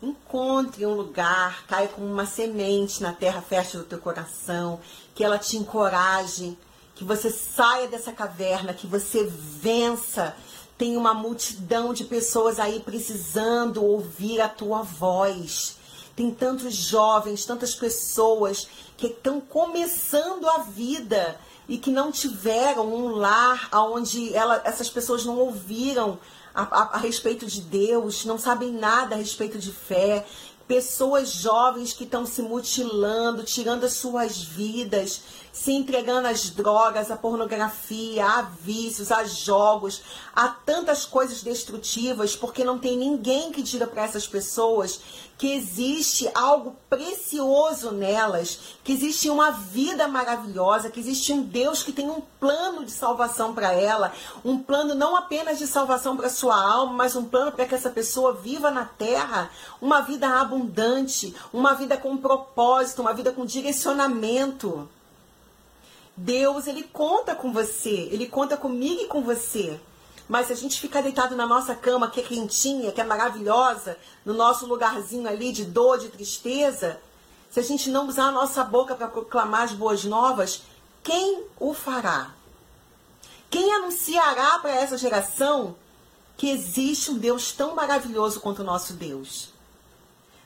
encontre 0.02 0.86
um 0.86 0.94
lugar, 0.94 1.64
caia 1.66 1.88
como 1.88 2.06
uma 2.06 2.26
semente 2.26 3.02
na 3.02 3.12
terra 3.12 3.42
fértil 3.42 3.80
do 3.80 3.86
teu 3.86 3.98
coração, 3.98 4.80
que 5.14 5.22
ela 5.22 5.38
te 5.38 5.56
encoraje 5.56 6.56
que 7.00 7.04
você 7.04 7.30
saia 7.30 7.88
dessa 7.88 8.12
caverna, 8.12 8.74
que 8.74 8.86
você 8.86 9.24
vença. 9.24 10.36
Tem 10.76 10.98
uma 10.98 11.14
multidão 11.14 11.94
de 11.94 12.04
pessoas 12.04 12.60
aí 12.60 12.80
precisando 12.80 13.82
ouvir 13.82 14.38
a 14.38 14.50
tua 14.50 14.82
voz. 14.82 15.76
Tem 16.14 16.30
tantos 16.30 16.74
jovens, 16.74 17.46
tantas 17.46 17.74
pessoas 17.74 18.68
que 18.98 19.06
estão 19.06 19.40
começando 19.40 20.46
a 20.46 20.58
vida 20.58 21.40
e 21.66 21.78
que 21.78 21.90
não 21.90 22.12
tiveram 22.12 22.92
um 22.92 23.08
lar 23.12 23.70
onde 23.72 24.34
essas 24.34 24.90
pessoas 24.90 25.24
não 25.24 25.38
ouviram 25.38 26.18
a, 26.54 26.62
a, 26.62 26.96
a 26.96 26.98
respeito 26.98 27.46
de 27.46 27.60
Deus, 27.60 28.24
não 28.24 28.38
sabem 28.38 28.72
nada 28.72 29.14
a 29.14 29.18
respeito 29.18 29.58
de 29.58 29.72
fé, 29.72 30.26
pessoas 30.66 31.32
jovens 31.32 31.92
que 31.92 32.04
estão 32.04 32.24
se 32.24 32.42
mutilando, 32.42 33.42
tirando 33.42 33.84
as 33.84 33.94
suas 33.94 34.40
vidas, 34.40 35.20
se 35.52 35.72
entregando 35.72 36.28
às 36.28 36.50
drogas, 36.50 37.10
à 37.10 37.16
pornografia, 37.16 38.24
a 38.24 38.42
vícios, 38.42 39.10
a 39.10 39.24
jogos, 39.24 40.02
a 40.34 40.48
tantas 40.48 41.04
coisas 41.04 41.42
destrutivas, 41.42 42.36
porque 42.36 42.64
não 42.64 42.78
tem 42.78 42.96
ninguém 42.96 43.50
que 43.50 43.62
diga 43.62 43.86
para 43.86 44.04
essas 44.04 44.26
pessoas 44.26 45.00
que 45.40 45.54
existe 45.54 46.30
algo 46.34 46.76
precioso 46.90 47.92
nelas, 47.92 48.76
que 48.84 48.92
existe 48.92 49.30
uma 49.30 49.50
vida 49.50 50.06
maravilhosa, 50.06 50.90
que 50.90 51.00
existe 51.00 51.32
um 51.32 51.42
Deus 51.42 51.82
que 51.82 51.92
tem 51.92 52.10
um 52.10 52.20
plano 52.38 52.84
de 52.84 52.90
salvação 52.90 53.54
para 53.54 53.72
ela, 53.72 54.12
um 54.44 54.58
plano 54.58 54.94
não 54.94 55.16
apenas 55.16 55.58
de 55.58 55.66
salvação 55.66 56.14
para 56.14 56.28
sua 56.28 56.62
alma, 56.62 56.92
mas 56.92 57.16
um 57.16 57.24
plano 57.24 57.52
para 57.52 57.64
que 57.64 57.74
essa 57.74 57.88
pessoa 57.88 58.34
viva 58.34 58.70
na 58.70 58.84
terra 58.84 59.50
uma 59.80 60.02
vida 60.02 60.28
abundante, 60.28 61.34
uma 61.54 61.72
vida 61.72 61.96
com 61.96 62.18
propósito, 62.18 63.00
uma 63.00 63.14
vida 63.14 63.32
com 63.32 63.46
direcionamento. 63.46 64.86
Deus, 66.20 66.66
ele 66.66 66.82
conta 66.82 67.34
com 67.34 67.50
você, 67.50 68.08
ele 68.12 68.26
conta 68.26 68.54
comigo 68.54 69.00
e 69.00 69.06
com 69.06 69.22
você. 69.22 69.80
Mas 70.28 70.46
se 70.46 70.52
a 70.52 70.56
gente 70.56 70.78
ficar 70.78 71.00
deitado 71.00 71.34
na 71.34 71.46
nossa 71.46 71.74
cama, 71.74 72.10
que 72.10 72.20
é 72.20 72.22
quentinha, 72.22 72.92
que 72.92 73.00
é 73.00 73.04
maravilhosa, 73.04 73.96
no 74.24 74.34
nosso 74.34 74.66
lugarzinho 74.66 75.26
ali 75.26 75.50
de 75.50 75.64
dor, 75.64 75.98
de 75.98 76.10
tristeza, 76.10 77.00
se 77.50 77.58
a 77.58 77.62
gente 77.62 77.88
não 77.88 78.06
usar 78.06 78.24
a 78.24 78.32
nossa 78.32 78.62
boca 78.62 78.94
para 78.94 79.08
proclamar 79.08 79.62
as 79.62 79.72
boas 79.72 80.04
novas, 80.04 80.62
quem 81.02 81.42
o 81.58 81.72
fará? 81.72 82.32
Quem 83.48 83.72
anunciará 83.72 84.58
para 84.58 84.72
essa 84.72 84.98
geração 84.98 85.74
que 86.36 86.50
existe 86.50 87.10
um 87.10 87.18
Deus 87.18 87.50
tão 87.52 87.74
maravilhoso 87.74 88.40
quanto 88.40 88.60
o 88.60 88.64
nosso 88.64 88.92
Deus? 88.92 89.49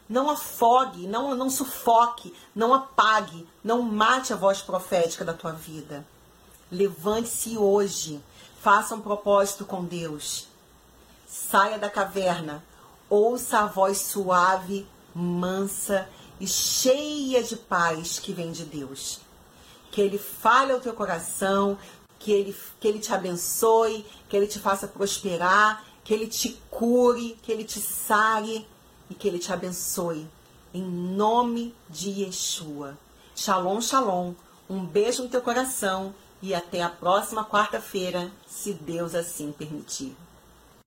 Não 0.09 0.31
afogue, 0.31 1.07
não, 1.07 1.35
não 1.35 1.49
sufoque, 1.49 2.35
não 2.55 2.75
apague, 2.75 3.47
não 3.62 3.83
mate 3.83 4.33
a 4.33 4.37
voz 4.37 4.61
profética 4.61 5.25
da 5.25 5.33
tua 5.33 5.53
vida. 5.53 6.07
Levante-se 6.71 7.57
hoje 7.57 8.23
Faça 8.64 8.95
um 8.95 9.01
propósito 9.03 9.67
com 9.67 9.85
Deus. 9.85 10.49
Saia 11.29 11.79
da 11.79 11.90
caverna. 11.90 12.64
Ouça 13.11 13.59
a 13.59 13.67
voz 13.67 13.99
suave, 13.99 14.87
mansa 15.14 16.09
e 16.40 16.47
cheia 16.47 17.43
de 17.43 17.57
paz 17.57 18.19
que 18.19 18.33
vem 18.33 18.53
de 18.53 18.64
Deus. 18.64 19.21
Que 19.90 20.01
Ele 20.01 20.17
fale 20.17 20.73
ao 20.73 20.81
teu 20.81 20.95
coração, 20.95 21.77
que 22.19 22.33
Ele, 22.33 22.57
que 22.81 22.88
ele 22.88 23.01
te 23.01 23.12
abençoe, 23.12 24.07
que 24.31 24.35
Ele 24.35 24.47
te 24.47 24.59
faça 24.59 24.88
prosperar, 24.88 25.85
que 26.03 26.14
Ele 26.14 26.27
te 26.27 26.59
cure, 26.71 27.38
que 27.43 27.53
Ele 27.53 27.64
te 27.64 27.83
sare 27.83 28.67
e 29.11 29.14
que 29.14 29.29
Ele 29.29 29.38
te 29.38 29.53
abençoe. 29.53 30.27
Em 30.73 30.83
nome 30.83 31.75
de 31.88 32.11
Yeshua. 32.11 32.99
Shalom, 33.35 33.81
shalom. 33.81 34.35
Um 34.69 34.85
beijo 34.85 35.23
no 35.23 35.29
teu 35.29 35.40
coração 35.40 36.14
e 36.43 36.55
até 36.55 36.83
a 36.83 36.88
próxima 36.88 37.45
quarta-feira, 37.45 38.31
se 38.47 38.73
Deus 38.73 39.14
assim 39.14 39.53
permitir. 39.53 40.17